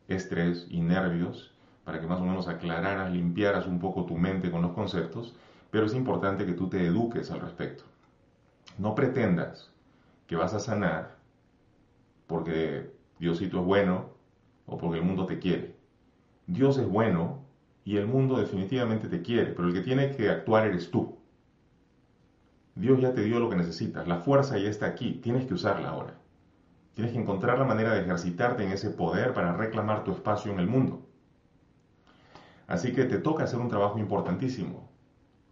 estrés 0.07 0.67
y 0.69 0.81
nervios, 0.81 1.53
para 1.85 1.99
que 1.99 2.07
más 2.07 2.19
o 2.19 2.25
menos 2.25 2.47
aclararas, 2.47 3.11
limpiaras 3.11 3.67
un 3.67 3.79
poco 3.79 4.05
tu 4.05 4.17
mente 4.17 4.51
con 4.51 4.61
los 4.61 4.73
conceptos, 4.73 5.35
pero 5.71 5.85
es 5.85 5.93
importante 5.93 6.45
que 6.45 6.53
tú 6.53 6.69
te 6.69 6.85
eduques 6.85 7.31
al 7.31 7.41
respecto. 7.41 7.83
No 8.77 8.95
pretendas 8.95 9.71
que 10.27 10.35
vas 10.35 10.53
a 10.53 10.59
sanar 10.59 11.17
porque 12.27 12.91
Diosito 13.19 13.59
es 13.59 13.65
bueno 13.65 14.09
o 14.65 14.77
porque 14.77 14.99
el 14.99 15.05
mundo 15.05 15.25
te 15.25 15.39
quiere. 15.39 15.75
Dios 16.47 16.77
es 16.77 16.87
bueno 16.87 17.43
y 17.85 17.97
el 17.97 18.07
mundo 18.07 18.37
definitivamente 18.37 19.07
te 19.07 19.21
quiere, 19.21 19.51
pero 19.51 19.67
el 19.67 19.73
que 19.73 19.81
tiene 19.81 20.11
que 20.15 20.29
actuar 20.29 20.67
eres 20.67 20.89
tú. 20.89 21.17
Dios 22.75 22.99
ya 23.01 23.13
te 23.13 23.21
dio 23.21 23.39
lo 23.39 23.49
que 23.49 23.55
necesitas, 23.55 24.07
la 24.07 24.17
fuerza 24.17 24.57
ya 24.57 24.69
está 24.69 24.87
aquí, 24.87 25.19
tienes 25.21 25.45
que 25.45 25.53
usarla 25.53 25.89
ahora. 25.89 26.22
Tienes 26.93 27.13
que 27.13 27.19
encontrar 27.19 27.57
la 27.57 27.65
manera 27.65 27.93
de 27.93 28.01
ejercitarte 28.01 28.63
en 28.63 28.71
ese 28.71 28.91
poder 28.91 29.33
para 29.33 29.53
reclamar 29.53 30.03
tu 30.03 30.11
espacio 30.11 30.51
en 30.51 30.59
el 30.59 30.67
mundo. 30.67 31.01
Así 32.67 32.93
que 32.93 33.05
te 33.05 33.17
toca 33.17 33.43
hacer 33.43 33.59
un 33.59 33.69
trabajo 33.69 33.99
importantísimo 33.99 34.89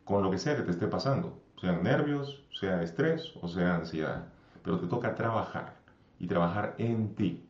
con 0.04 0.24
lo 0.24 0.32
que 0.32 0.38
sea 0.38 0.56
que 0.56 0.64
te 0.64 0.72
esté 0.72 0.88
pasando, 0.88 1.42
sean 1.60 1.84
nervios, 1.84 2.44
sea 2.60 2.82
estrés 2.82 3.34
o 3.42 3.48
sea 3.48 3.76
ansiedad, 3.76 4.26
pero 4.64 4.80
te 4.80 4.88
toca 4.88 5.16
trabajar 5.16 5.78
y 6.20 6.28
trabajar 6.28 6.76
en 6.78 7.16
ti 7.16 7.48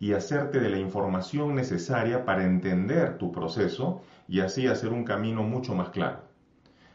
y 0.00 0.12
hacerte 0.12 0.60
de 0.60 0.70
la 0.70 0.78
información 0.78 1.54
necesaria 1.54 2.24
para 2.24 2.44
entender 2.44 3.18
tu 3.18 3.32
proceso 3.32 4.02
y 4.28 4.40
así 4.40 4.66
hacer 4.66 4.92
un 4.92 5.04
camino 5.04 5.42
mucho 5.42 5.74
más 5.74 5.90
claro. 5.90 6.20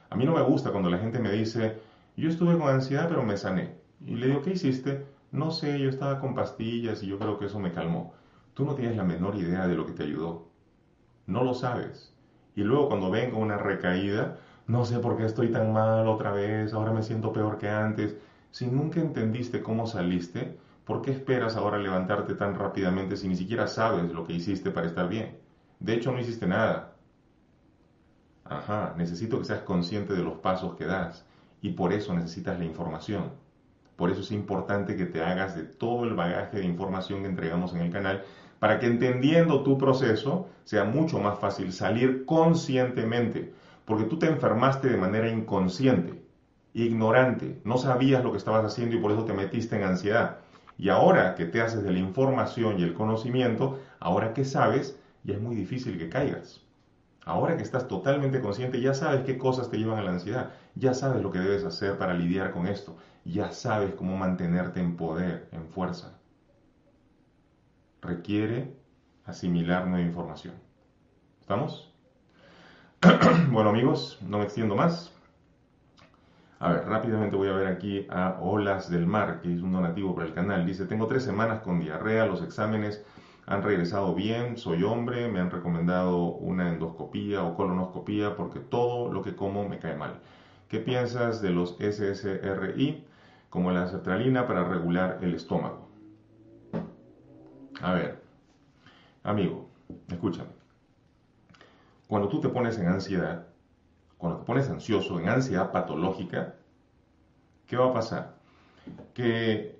A 0.10 0.16
mí 0.16 0.26
no 0.26 0.34
me 0.34 0.42
gusta 0.42 0.72
cuando 0.72 0.90
la 0.90 0.98
gente 0.98 1.20
me 1.20 1.32
dice, 1.32 1.80
yo 2.18 2.30
estuve 2.30 2.58
con 2.58 2.70
ansiedad 2.70 3.08
pero 3.08 3.24
me 3.24 3.38
sané. 3.38 3.76
Y 4.06 4.16
le 4.16 4.28
digo, 4.28 4.42
¿qué 4.42 4.52
hiciste? 4.52 5.06
No 5.32 5.50
sé, 5.52 5.80
yo 5.80 5.90
estaba 5.90 6.20
con 6.20 6.36
pastillas 6.36 7.02
y 7.02 7.08
yo 7.08 7.18
creo 7.18 7.40
que 7.40 7.46
eso 7.46 7.60
me 7.60 7.72
calmó. 7.74 8.14
Tú 8.54 8.64
no 8.66 8.76
tienes 8.76 8.96
la 8.96 9.04
menor 9.04 9.36
idea 9.36 9.68
de 9.68 9.76
lo 9.76 9.86
que 9.86 9.94
te 9.94 10.04
ayudó. 10.04 10.50
No 11.28 11.44
lo 11.44 11.54
sabes. 11.54 12.14
Y 12.56 12.64
luego 12.64 12.90
cuando 12.90 13.12
venga 13.12 13.38
una 13.38 13.58
recaída, 13.58 14.38
no 14.68 14.86
sé 14.86 15.00
por 15.00 15.18
qué 15.18 15.26
estoy 15.26 15.52
tan 15.52 15.74
mal 15.74 16.08
otra 16.08 16.32
vez, 16.32 16.74
ahora 16.74 16.92
me 16.92 17.04
siento 17.04 17.34
peor 17.34 17.58
que 17.58 17.70
antes. 17.70 18.18
Si 18.52 18.68
nunca 18.68 19.00
entendiste 19.00 19.62
cómo 19.64 19.88
saliste, 19.88 20.58
¿por 20.86 21.02
qué 21.02 21.12
esperas 21.12 21.56
ahora 21.56 21.78
levantarte 21.80 22.36
tan 22.36 22.56
rápidamente 22.56 23.18
si 23.18 23.28
ni 23.28 23.36
siquiera 23.36 23.68
sabes 23.68 24.12
lo 24.12 24.26
que 24.26 24.34
hiciste 24.34 24.72
para 24.72 24.88
estar 24.88 25.10
bien? 25.10 25.38
De 25.80 25.94
hecho, 25.94 26.12
no 26.12 26.20
hiciste 26.20 26.48
nada. 26.48 26.96
Ajá, 28.44 28.96
necesito 28.98 29.40
que 29.40 29.46
seas 29.46 29.62
consciente 29.62 30.14
de 30.14 30.24
los 30.24 30.40
pasos 30.40 30.76
que 30.76 30.86
das 30.86 31.26
y 31.62 31.70
por 31.72 31.94
eso 31.94 32.14
necesitas 32.14 32.60
la 32.60 32.66
información. 32.66 33.32
Por 34.00 34.12
eso 34.12 34.22
es 34.22 34.32
importante 34.32 34.96
que 34.96 35.06
te 35.06 35.22
hagas 35.22 35.58
de 35.58 35.64
todo 35.64 36.06
el 36.06 36.16
bagaje 36.16 36.60
de 36.60 36.66
información 36.66 37.20
que 37.20 37.28
entregamos 37.28 37.74
en 37.74 37.82
el 37.82 37.92
canal 37.92 38.24
para 38.58 38.80
que 38.80 38.86
entendiendo 38.86 39.62
tu 39.62 39.78
proceso 39.78 40.48
sea 40.64 40.86
mucho 40.86 41.20
más 41.20 41.38
fácil 41.38 41.74
salir 41.74 42.24
conscientemente, 42.24 43.54
porque 43.84 44.06
tú 44.06 44.18
te 44.18 44.28
enfermaste 44.28 44.88
de 44.88 44.96
manera 44.96 45.28
inconsciente, 45.28 46.24
ignorante, 46.74 47.60
no 47.66 47.78
sabías 47.78 48.24
lo 48.24 48.32
que 48.32 48.38
estabas 48.38 48.64
haciendo 48.64 48.96
y 48.96 49.02
por 49.02 49.12
eso 49.12 49.26
te 49.26 49.34
metiste 49.34 49.76
en 49.76 49.84
ansiedad. 49.84 50.38
Y 50.78 50.88
ahora 50.88 51.36
que 51.36 51.44
te 51.44 51.60
haces 51.60 51.84
de 51.84 51.92
la 51.92 52.00
información 52.00 52.80
y 52.80 52.84
el 52.84 52.94
conocimiento, 52.94 53.80
ahora 54.00 54.34
que 54.34 54.46
sabes, 54.46 54.98
ya 55.26 55.34
es 55.34 55.42
muy 55.42 55.58
difícil 55.58 55.98
que 55.98 56.08
caigas. 56.08 56.62
Ahora 57.26 57.58
que 57.58 57.64
estás 57.64 57.90
totalmente 57.90 58.40
consciente, 58.40 58.80
ya 58.80 58.94
sabes 58.94 59.26
qué 59.26 59.38
cosas 59.38 59.70
te 59.70 59.78
llevan 59.78 60.00
a 60.00 60.04
la 60.04 60.12
ansiedad, 60.12 60.52
ya 60.76 60.94
sabes 60.94 61.22
lo 61.22 61.32
que 61.32 61.40
debes 61.40 61.66
hacer 61.66 61.98
para 61.98 62.14
lidiar 62.14 62.52
con 62.52 62.66
esto, 62.66 62.96
ya 63.32 63.52
sabes 63.52 63.94
cómo 63.96 64.18
mantenerte 64.18 64.80
en 64.80 64.96
poder, 64.96 65.50
en 65.52 65.68
fuerza. 65.68 66.20
Requiere 68.02 68.76
asimilar 69.26 69.88
nueva 69.88 70.06
información. 70.06 70.56
¿Estamos? 71.40 71.94
bueno 73.52 73.70
amigos, 73.70 74.20
no 74.22 74.40
me 74.40 74.44
extiendo 74.46 74.76
más. 74.76 75.14
A 76.60 76.74
ver, 76.74 76.86
rápidamente 76.88 77.38
voy 77.38 77.48
a 77.48 77.54
ver 77.54 77.68
aquí 77.68 78.06
a 78.10 78.38
Olas 78.42 78.90
del 78.90 79.06
Mar, 79.06 79.40
que 79.42 79.54
es 79.54 79.62
un 79.62 79.72
donativo 79.72 80.14
para 80.14 80.28
el 80.28 80.34
canal. 80.34 80.66
Dice, 80.66 80.86
tengo 80.86 81.08
tres 81.08 81.24
semanas 81.24 81.62
con 81.62 81.80
diarrea, 81.80 82.26
los 82.26 82.42
exámenes 82.42 83.06
han 83.46 83.64
regresado 83.64 84.14
bien, 84.14 84.58
soy 84.58 84.84
hombre, 84.84 85.28
me 85.30 85.40
han 85.40 85.50
recomendado 85.50 86.26
una 86.26 86.70
endoscopía 86.70 87.44
o 87.44 87.56
colonoscopía 87.56 88.36
porque 88.36 88.60
todo 88.60 89.12
lo 89.12 89.24
que 89.24 89.36
como 89.36 89.68
me 89.68 89.80
cae 89.80 89.96
mal. 89.96 90.20
¿Qué 90.68 90.80
piensas 90.80 91.42
de 91.42 91.50
los 91.50 91.78
SSRI 91.80 93.08
como 93.50 93.72
la 93.72 93.88
sertralina 93.88 94.48
para 94.48 94.64
regular 94.64 95.20
el 95.22 95.34
estómago? 95.34 95.90
A 97.82 97.94
ver, 97.94 98.22
amigo, 99.24 99.70
escúchame. 100.10 100.50
Cuando 102.08 102.28
tú 102.28 102.42
te 102.42 102.50
pones 102.50 102.78
en 102.78 102.88
ansiedad, 102.88 103.48
cuando 104.18 104.40
te 104.40 104.46
pones 104.46 104.70
ansioso, 104.70 105.20
en 105.20 105.30
ansiedad 105.30 105.72
patológica, 105.72 106.56
¿qué 107.68 107.78
va 107.78 107.88
a 107.90 107.94
pasar? 107.94 108.36
Que 109.14 109.80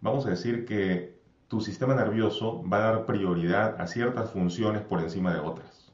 vamos 0.00 0.26
a 0.26 0.30
decir 0.30 0.64
que 0.64 1.18
tu 1.48 1.60
sistema 1.60 1.94
nervioso 1.94 2.62
va 2.68 2.76
a 2.76 2.92
dar 2.92 3.06
prioridad 3.06 3.80
a 3.80 3.86
ciertas 3.86 4.30
funciones 4.30 4.82
por 4.82 5.00
encima 5.00 5.32
de 5.32 5.40
otras. 5.40 5.90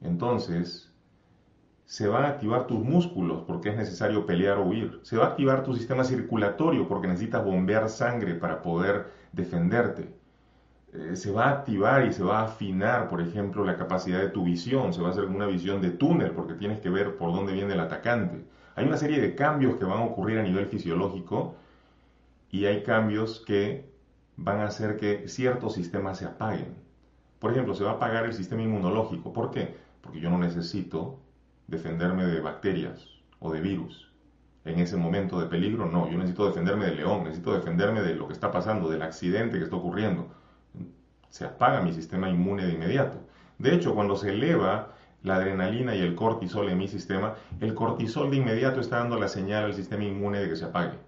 Entonces, 0.00 0.89
se 1.90 2.06
van 2.06 2.24
a 2.24 2.28
activar 2.28 2.68
tus 2.68 2.78
músculos 2.78 3.42
porque 3.48 3.70
es 3.70 3.76
necesario 3.76 4.24
pelear 4.24 4.58
o 4.58 4.62
huir. 4.64 5.00
Se 5.02 5.16
va 5.16 5.24
a 5.24 5.28
activar 5.30 5.64
tu 5.64 5.74
sistema 5.74 6.04
circulatorio 6.04 6.86
porque 6.86 7.08
necesitas 7.08 7.44
bombear 7.44 7.88
sangre 7.88 8.36
para 8.36 8.62
poder 8.62 9.08
defenderte. 9.32 10.14
Eh, 10.92 11.16
se 11.16 11.32
va 11.32 11.46
a 11.46 11.50
activar 11.50 12.06
y 12.06 12.12
se 12.12 12.22
va 12.22 12.38
a 12.38 12.44
afinar, 12.44 13.08
por 13.08 13.20
ejemplo, 13.20 13.64
la 13.64 13.76
capacidad 13.76 14.20
de 14.20 14.28
tu 14.28 14.44
visión. 14.44 14.92
Se 14.94 15.02
va 15.02 15.08
a 15.08 15.10
hacer 15.10 15.24
una 15.24 15.46
visión 15.46 15.80
de 15.82 15.90
túnel 15.90 16.30
porque 16.30 16.54
tienes 16.54 16.78
que 16.78 16.90
ver 16.90 17.16
por 17.16 17.32
dónde 17.32 17.54
viene 17.54 17.74
el 17.74 17.80
atacante. 17.80 18.44
Hay 18.76 18.86
una 18.86 18.96
serie 18.96 19.20
de 19.20 19.34
cambios 19.34 19.74
que 19.74 19.84
van 19.84 19.98
a 19.98 20.04
ocurrir 20.04 20.38
a 20.38 20.44
nivel 20.44 20.66
fisiológico 20.66 21.56
y 22.52 22.66
hay 22.66 22.84
cambios 22.84 23.42
que 23.44 23.90
van 24.36 24.60
a 24.60 24.66
hacer 24.66 24.96
que 24.96 25.26
ciertos 25.26 25.74
sistemas 25.74 26.18
se 26.18 26.26
apaguen. 26.26 26.76
Por 27.40 27.50
ejemplo, 27.50 27.74
se 27.74 27.82
va 27.82 27.90
a 27.90 27.94
apagar 27.94 28.26
el 28.26 28.32
sistema 28.32 28.62
inmunológico. 28.62 29.32
¿Por 29.32 29.50
qué? 29.50 29.74
Porque 30.02 30.20
yo 30.20 30.30
no 30.30 30.38
necesito 30.38 31.18
defenderme 31.70 32.26
de 32.26 32.40
bacterias 32.40 33.08
o 33.38 33.52
de 33.52 33.60
virus. 33.60 34.10
En 34.64 34.78
ese 34.78 34.96
momento 34.96 35.40
de 35.40 35.46
peligro, 35.46 35.86
no. 35.86 36.10
Yo 36.10 36.18
necesito 36.18 36.46
defenderme 36.46 36.86
del 36.86 36.96
león, 36.96 37.24
necesito 37.24 37.54
defenderme 37.54 38.02
de 38.02 38.14
lo 38.14 38.26
que 38.26 38.34
está 38.34 38.50
pasando, 38.50 38.90
del 38.90 39.02
accidente 39.02 39.56
que 39.56 39.64
está 39.64 39.76
ocurriendo. 39.76 40.28
Se 41.30 41.46
apaga 41.46 41.80
mi 41.80 41.92
sistema 41.94 42.28
inmune 42.28 42.66
de 42.66 42.74
inmediato. 42.74 43.18
De 43.58 43.74
hecho, 43.74 43.94
cuando 43.94 44.16
se 44.16 44.30
eleva 44.30 44.94
la 45.22 45.36
adrenalina 45.36 45.94
y 45.94 46.00
el 46.00 46.14
cortisol 46.14 46.68
en 46.68 46.78
mi 46.78 46.88
sistema, 46.88 47.34
el 47.60 47.74
cortisol 47.74 48.30
de 48.30 48.38
inmediato 48.38 48.80
está 48.80 48.98
dando 48.98 49.18
la 49.18 49.28
señal 49.28 49.64
al 49.64 49.74
sistema 49.74 50.04
inmune 50.04 50.40
de 50.40 50.48
que 50.48 50.56
se 50.56 50.64
apague. 50.66 50.98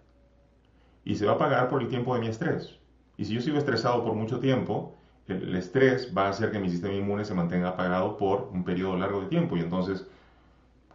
Y 1.04 1.16
se 1.16 1.26
va 1.26 1.32
a 1.32 1.34
apagar 1.34 1.68
por 1.68 1.82
el 1.82 1.88
tiempo 1.88 2.14
de 2.14 2.20
mi 2.20 2.28
estrés. 2.28 2.78
Y 3.16 3.24
si 3.24 3.34
yo 3.34 3.40
sigo 3.40 3.58
estresado 3.58 4.04
por 4.04 4.14
mucho 4.14 4.38
tiempo, 4.38 4.96
el 5.26 5.54
estrés 5.56 6.12
va 6.16 6.26
a 6.26 6.30
hacer 6.30 6.50
que 6.50 6.58
mi 6.58 6.70
sistema 6.70 6.94
inmune 6.94 7.24
se 7.24 7.34
mantenga 7.34 7.70
apagado 7.70 8.16
por 8.16 8.50
un 8.52 8.64
periodo 8.64 8.96
largo 8.96 9.20
de 9.20 9.26
tiempo. 9.26 9.56
Y 9.56 9.60
entonces 9.60 10.06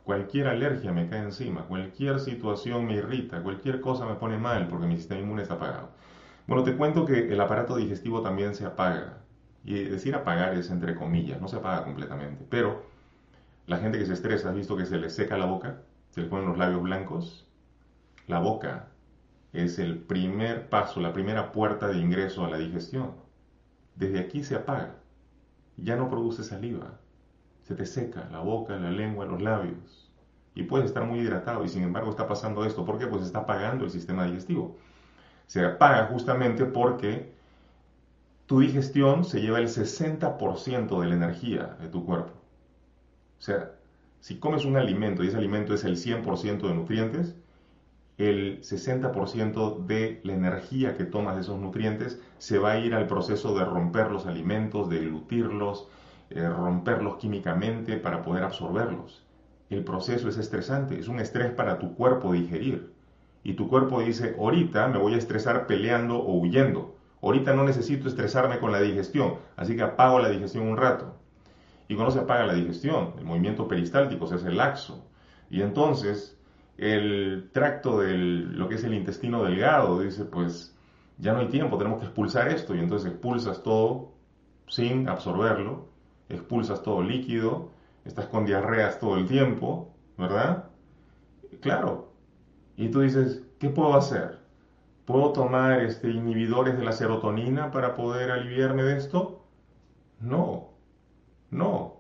cualquier 0.08 0.48
alergia 0.48 0.94
me 0.94 1.10
cae 1.10 1.20
encima, 1.20 1.64
cualquier 1.68 2.22
situación 2.22 2.86
me 2.86 2.94
irrita, 2.94 3.44
cualquier 3.44 3.82
cosa 3.82 4.06
me 4.06 4.16
pone 4.16 4.38
mal 4.38 4.70
porque 4.70 4.88
mi 4.88 4.96
sistema 4.96 5.20
inmune 5.20 5.42
está 5.42 5.56
apagado. 5.56 5.90
Bueno, 6.48 6.64
te 6.64 6.78
cuento 6.78 7.06
que 7.06 7.28
el 7.28 7.42
aparato 7.42 7.76
digestivo 7.76 8.22
también 8.22 8.56
se 8.56 8.66
apaga. 8.66 9.18
Y 9.66 9.84
decir 9.84 10.16
apagar 10.16 10.54
es 10.54 10.72
entre 10.72 10.96
comillas, 10.96 11.42
no 11.42 11.50
se 11.50 11.58
apaga 11.58 11.84
completamente. 11.84 12.46
Pero 12.50 12.86
la 13.66 13.80
gente 13.80 14.00
que 14.00 14.06
se 14.06 14.14
estresa, 14.14 14.48
¿has 14.48 14.56
visto 14.56 14.78
que 14.78 14.86
se 14.86 14.98
le 14.98 15.10
seca 15.10 15.38
la 15.38 15.46
boca? 15.46 15.82
Se 16.12 16.22
le 16.22 16.28
ponen 16.28 16.48
los 16.48 16.58
labios 16.58 16.82
blancos. 16.82 17.46
La 18.28 18.40
boca 18.40 18.88
es 19.52 19.78
el 19.78 19.98
primer 19.98 20.70
paso, 20.70 21.02
la 21.02 21.12
primera 21.12 21.52
puerta 21.52 21.90
de 21.90 21.98
ingreso 21.98 22.46
a 22.46 22.50
la 22.50 22.58
digestión. 22.58 23.12
Desde 23.96 24.20
aquí 24.20 24.42
se 24.42 24.56
apaga. 24.56 24.96
Ya 25.76 25.98
no 25.98 26.10
produce 26.10 26.46
saliva. 26.46 26.98
Se 27.68 27.76
te 27.76 27.86
seca 27.86 28.30
la 28.32 28.40
boca, 28.40 28.78
la 28.78 28.92
lengua, 28.92 29.26
los 29.26 29.42
labios. 29.42 30.10
Y 30.56 30.64
puedes 30.64 30.88
estar 30.88 31.04
muy 31.04 31.20
hidratado 31.20 31.66
y 31.66 31.68
sin 31.68 31.84
embargo 31.84 32.10
está 32.10 32.26
pasando 32.26 32.64
esto. 32.64 32.86
¿Por 32.86 32.98
qué? 32.98 33.08
Pues 33.08 33.24
está 33.24 33.40
apagando 33.40 33.84
el 33.84 33.92
sistema 33.92 34.24
digestivo. 34.24 34.78
Se 35.48 35.66
apaga 35.66 36.06
justamente 36.06 36.64
porque 36.64 37.34
tu 38.46 38.62
digestión 38.62 39.26
se 39.26 39.42
lleva 39.42 39.60
el 39.60 39.68
60% 39.68 41.02
de 41.02 41.08
la 41.08 41.14
energía 41.14 41.76
de 41.82 41.90
tu 41.90 42.06
cuerpo. 42.06 42.32
O 43.38 43.42
sea, 43.42 43.74
si 44.22 44.40
comes 44.40 44.64
un 44.64 44.78
alimento 44.78 45.26
y 45.26 45.28
ese 45.28 45.38
alimento 45.38 45.74
es 45.74 45.84
el 45.84 45.98
100% 45.98 46.70
de 46.70 46.74
nutrientes, 46.74 47.36
el 48.18 48.62
60% 48.62 49.86
de 49.86 50.22
la 50.24 50.34
energía 50.34 50.96
que 50.96 51.04
tomas 51.04 51.36
de 51.36 51.42
esos 51.42 51.60
nutrientes 51.60 52.22
se 52.38 52.60
va 52.60 52.72
a 52.72 52.80
ir 52.80 52.96
al 52.96 53.08
proceso 53.08 53.60
de 53.60 53.66
romper 53.66 54.10
los 54.10 54.26
alimentos, 54.26 54.90
de 54.90 55.02
dilutirlos, 55.02 55.90
eh, 56.30 56.48
romperlos 56.48 57.18
químicamente 57.18 57.98
para 57.98 58.22
poder 58.22 58.44
absorberlos. 58.44 59.26
El 59.70 59.84
proceso 59.84 60.30
es 60.30 60.38
estresante, 60.38 61.00
es 61.00 61.08
un 61.08 61.20
estrés 61.20 61.52
para 61.52 61.80
tu 61.80 61.96
cuerpo 61.96 62.34
digerir. 62.34 62.94
Y 63.44 63.54
tu 63.54 63.70
cuerpo 63.70 64.02
dice, 64.02 64.36
ahorita 64.38 64.88
me 64.88 64.98
voy 64.98 65.14
a 65.14 65.18
estresar 65.18 65.68
peleando 65.68 66.18
o 66.18 66.34
huyendo. 66.40 66.96
Ahorita 67.22 67.54
no 67.54 67.64
necesito 67.64 68.08
estresarme 68.08 68.60
con 68.60 68.72
la 68.72 68.82
digestión, 68.82 69.36
así 69.56 69.76
que 69.76 69.84
apago 69.84 70.20
la 70.20 70.30
digestión 70.30 70.68
un 70.68 70.78
rato. 70.78 71.16
Y 71.88 71.96
cuando 71.96 72.12
se 72.12 72.20
apaga 72.20 72.46
la 72.46 72.54
digestión, 72.54 73.14
el 73.18 73.26
movimiento 73.26 73.68
peristáltico 73.68 74.28
se 74.28 74.36
hace 74.36 74.52
laxo. 74.52 75.06
Y 75.50 75.62
entonces 75.62 76.38
el 76.78 77.50
tracto 77.54 78.00
de 78.00 78.18
lo 78.18 78.70
que 78.70 78.76
es 78.76 78.84
el 78.84 78.94
intestino 78.94 79.44
delgado 79.44 80.02
dice, 80.02 80.26
pues 80.26 80.76
ya 81.18 81.34
no 81.34 81.40
hay 81.40 81.48
tiempo, 81.48 81.78
tenemos 81.78 82.00
que 82.00 82.06
expulsar 82.06 82.50
esto. 82.50 82.76
Y 82.76 82.80
entonces 82.80 83.12
expulsas 83.12 83.64
todo 83.64 84.14
sin 84.68 85.08
absorberlo, 85.08 85.88
expulsas 86.30 86.84
todo 86.84 87.02
líquido, 87.02 87.72
estás 88.06 88.28
con 88.28 88.46
diarreas 88.46 89.00
todo 89.00 89.18
el 89.18 89.28
tiempo, 89.28 89.94
¿verdad? 90.18 90.66
Claro. 91.62 92.14
Y 92.76 92.90
tú 92.90 93.02
dices, 93.02 93.44
¿qué 93.60 93.70
puedo 93.70 93.96
hacer? 93.96 94.40
¿Puedo 95.06 95.32
tomar 95.34 95.82
este, 95.82 96.10
inhibidores 96.10 96.78
de 96.78 96.84
la 96.86 96.92
serotonina 96.92 97.72
para 97.72 97.96
poder 97.96 98.32
aliviarme 98.32 98.84
de 98.84 98.98
esto? 98.98 99.46
No, 100.20 100.70
no. 101.52 101.98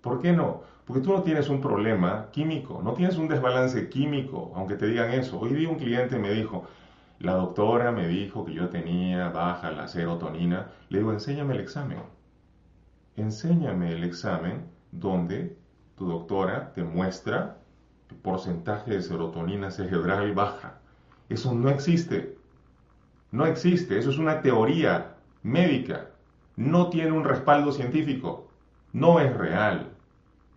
¿Por 0.00 0.22
qué 0.22 0.32
no? 0.32 0.62
Porque 0.86 1.02
tú 1.02 1.12
no 1.12 1.22
tienes 1.22 1.48
un 1.48 1.60
problema 1.60 2.28
químico, 2.32 2.80
no 2.82 2.94
tienes 2.94 3.16
un 3.18 3.28
desbalance 3.28 3.88
químico, 3.88 4.52
aunque 4.54 4.76
te 4.76 4.86
digan 4.86 5.10
eso. 5.12 5.38
Hoy 5.40 5.52
día 5.54 5.68
un 5.68 5.76
cliente 5.76 6.18
me 6.18 6.30
dijo, 6.32 6.64
la 7.18 7.32
doctora 7.34 7.92
me 7.92 8.08
dijo 8.08 8.44
que 8.44 8.54
yo 8.54 8.68
tenía 8.68 9.28
baja 9.30 9.70
la 9.72 9.88
serotonina. 9.88 10.70
Le 10.88 10.98
digo, 10.98 11.12
enséñame 11.12 11.54
el 11.54 11.60
examen. 11.60 11.98
Enséñame 13.16 13.92
el 13.92 14.04
examen 14.04 14.66
donde 14.92 15.56
tu 15.96 16.06
doctora 16.06 16.74
te 16.74 16.84
muestra 16.84 17.56
el 18.10 18.16
porcentaje 18.16 18.90
de 18.90 19.02
serotonina 19.02 19.70
cerebral 19.70 20.34
baja. 20.34 20.78
Eso 21.30 21.54
no 21.54 21.70
existe. 21.70 22.36
No 23.32 23.46
existe. 23.46 23.98
Eso 23.98 24.10
es 24.10 24.18
una 24.18 24.42
teoría 24.42 25.14
médica. 25.42 26.10
No 26.56 26.90
tiene 26.90 27.12
un 27.12 27.24
respaldo 27.24 27.72
científico. 27.72 28.48
No 28.92 29.18
es 29.18 29.34
real. 29.34 29.92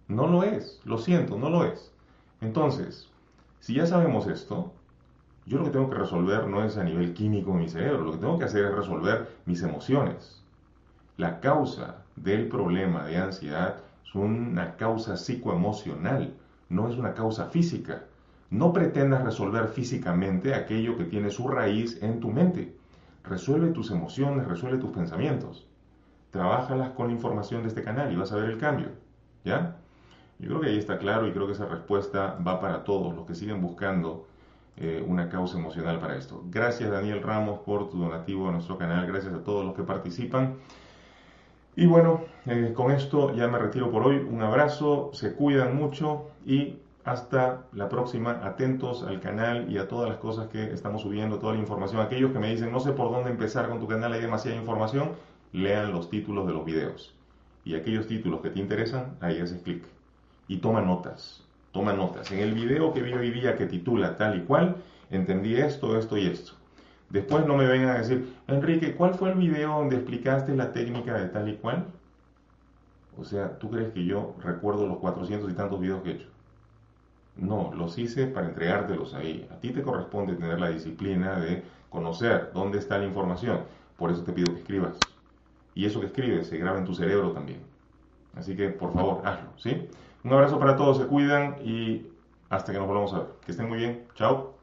No 0.09 0.27
lo 0.27 0.43
es. 0.43 0.81
Lo 0.83 0.97
siento, 0.97 1.37
no 1.37 1.49
lo 1.49 1.63
es. 1.63 1.93
Entonces, 2.41 3.09
si 3.61 3.75
ya 3.75 3.85
sabemos 3.85 4.27
esto, 4.27 4.73
yo 5.45 5.59
lo 5.59 5.63
que 5.63 5.71
tengo 5.71 5.89
que 5.89 5.97
resolver 5.97 6.47
no 6.47 6.63
es 6.65 6.75
a 6.75 6.83
nivel 6.83 7.13
químico 7.13 7.51
en 7.51 7.59
mi 7.59 7.69
cerebro. 7.69 8.03
Lo 8.03 8.11
que 8.11 8.17
tengo 8.17 8.37
que 8.37 8.45
hacer 8.45 8.65
es 8.65 8.75
resolver 8.75 9.29
mis 9.45 9.63
emociones. 9.63 10.43
La 11.15 11.39
causa 11.39 12.03
del 12.23 12.47
problema 12.47 13.05
de 13.05 13.17
ansiedad 13.17 13.77
es 14.03 14.15
una 14.15 14.75
causa 14.75 15.17
psicoemocional, 15.17 16.33
no 16.69 16.89
es 16.89 16.97
una 16.97 17.13
causa 17.13 17.45
física. 17.45 18.03
No 18.49 18.73
pretendas 18.73 19.23
resolver 19.23 19.67
físicamente 19.67 20.55
aquello 20.55 20.97
que 20.97 21.03
tiene 21.03 21.29
su 21.29 21.47
raíz 21.47 22.01
en 22.01 22.19
tu 22.19 22.29
mente. 22.29 22.75
Resuelve 23.23 23.69
tus 23.69 23.91
emociones, 23.91 24.47
resuelve 24.47 24.79
tus 24.79 24.89
pensamientos. 24.89 25.67
Trabájalas 26.31 26.91
con 26.91 27.07
la 27.07 27.13
información 27.13 27.61
de 27.61 27.67
este 27.67 27.83
canal 27.83 28.11
y 28.11 28.15
vas 28.15 28.31
a 28.31 28.37
ver 28.37 28.49
el 28.49 28.57
cambio. 28.57 28.87
¿Ya? 29.45 29.77
Yo 30.39 30.47
creo 30.47 30.61
que 30.61 30.69
ahí 30.69 30.79
está 30.79 30.97
claro 30.97 31.27
y 31.27 31.31
creo 31.31 31.45
que 31.45 31.53
esa 31.53 31.65
respuesta 31.65 32.37
va 32.45 32.59
para 32.59 32.83
todos 32.83 33.13
los 33.15 33.27
que 33.27 33.35
siguen 33.35 33.61
buscando 33.61 34.25
eh, 34.77 35.03
una 35.05 35.29
causa 35.29 35.59
emocional 35.59 35.99
para 35.99 36.15
esto. 36.15 36.41
Gracias 36.49 36.89
Daniel 36.89 37.21
Ramos 37.21 37.59
por 37.59 37.89
tu 37.89 37.99
donativo 37.99 38.47
a 38.47 38.51
nuestro 38.51 38.77
canal, 38.77 39.05
gracias 39.05 39.33
a 39.33 39.43
todos 39.43 39.65
los 39.65 39.75
que 39.75 39.83
participan. 39.83 40.55
Y 41.75 41.85
bueno, 41.85 42.21
eh, 42.45 42.73
con 42.75 42.91
esto 42.91 43.33
ya 43.33 43.47
me 43.47 43.57
retiro 43.57 43.91
por 43.91 44.05
hoy. 44.05 44.17
Un 44.17 44.41
abrazo, 44.41 45.11
se 45.13 45.33
cuidan 45.33 45.75
mucho 45.75 46.27
y 46.45 46.77
hasta 47.03 47.65
la 47.73 47.89
próxima. 47.89 48.39
Atentos 48.43 49.03
al 49.03 49.19
canal 49.19 49.71
y 49.71 49.77
a 49.77 49.87
todas 49.87 50.09
las 50.09 50.17
cosas 50.17 50.47
que 50.47 50.73
estamos 50.73 51.01
subiendo, 51.01 51.39
toda 51.39 51.53
la 51.53 51.59
información. 51.59 52.01
Aquellos 52.01 52.31
que 52.31 52.39
me 52.39 52.49
dicen, 52.49 52.71
no 52.71 52.79
sé 52.79 52.91
por 52.91 53.11
dónde 53.11 53.29
empezar 53.29 53.69
con 53.69 53.79
tu 53.79 53.87
canal, 53.87 54.13
hay 54.13 54.21
demasiada 54.21 54.57
información, 54.57 55.11
lean 55.53 55.91
los 55.91 56.09
títulos 56.09 56.47
de 56.47 56.53
los 56.53 56.65
videos. 56.65 57.15
Y 57.63 57.75
aquellos 57.75 58.07
títulos 58.07 58.41
que 58.41 58.49
te 58.49 58.59
interesan, 58.59 59.17
ahí 59.21 59.39
haces 59.39 59.61
clic. 59.61 59.83
Y 60.47 60.57
toma 60.57 60.81
notas, 60.81 61.43
toma 61.71 61.93
notas. 61.93 62.31
En 62.31 62.39
el 62.39 62.53
video 62.53 62.93
que 62.93 63.01
vi 63.01 63.13
hoy 63.13 63.31
día 63.31 63.55
que 63.55 63.67
titula 63.67 64.17
tal 64.17 64.37
y 64.37 64.41
cual, 64.41 64.77
entendí 65.11 65.55
esto, 65.55 65.97
esto 65.97 66.17
y 66.17 66.27
esto. 66.27 66.58
Después 67.09 67.45
no 67.45 67.57
me 67.57 67.67
vengan 67.67 67.89
a 67.89 67.97
decir, 67.99 68.35
Enrique, 68.47 68.95
¿cuál 68.95 69.15
fue 69.15 69.31
el 69.31 69.37
video 69.37 69.75
donde 69.75 69.95
explicaste 69.95 70.55
la 70.55 70.71
técnica 70.71 71.17
de 71.17 71.29
tal 71.29 71.49
y 71.49 71.57
cual? 71.57 71.87
O 73.17 73.23
sea, 73.23 73.57
¿tú 73.57 73.69
crees 73.69 73.91
que 73.93 74.05
yo 74.05 74.35
recuerdo 74.39 74.87
los 74.87 74.97
400 74.99 75.51
y 75.51 75.53
tantos 75.53 75.79
videos 75.79 76.01
que 76.03 76.11
he 76.11 76.13
hecho? 76.13 76.29
No, 77.35 77.71
los 77.73 77.97
hice 77.97 78.27
para 78.27 78.47
entregártelos 78.47 79.13
ahí. 79.13 79.47
A 79.51 79.59
ti 79.59 79.71
te 79.71 79.81
corresponde 79.81 80.35
tener 80.35 80.59
la 80.59 80.69
disciplina 80.69 81.39
de 81.39 81.63
conocer 81.89 82.51
dónde 82.53 82.77
está 82.79 82.97
la 82.97 83.05
información. 83.05 83.61
Por 83.97 84.11
eso 84.11 84.23
te 84.23 84.33
pido 84.33 84.53
que 84.53 84.59
escribas. 84.59 84.99
Y 85.73 85.85
eso 85.85 85.99
que 85.99 86.07
escribes 86.07 86.47
se 86.47 86.57
graba 86.57 86.77
en 86.77 86.85
tu 86.85 86.93
cerebro 86.93 87.31
también. 87.31 87.61
Así 88.35 88.55
que, 88.55 88.69
por 88.69 88.93
favor, 88.93 89.25
hazlo, 89.25 89.49
¿sí? 89.57 89.89
Un 90.23 90.33
abrazo 90.33 90.59
para 90.59 90.75
todos, 90.75 90.97
se 90.97 91.07
cuidan 91.07 91.57
y 91.63 92.07
hasta 92.49 92.71
que 92.71 92.77
nos 92.77 92.87
volvamos 92.87 93.13
a 93.13 93.19
ver. 93.19 93.27
Que 93.45 93.51
estén 93.51 93.67
muy 93.67 93.77
bien. 93.79 94.07
Chao. 94.15 94.58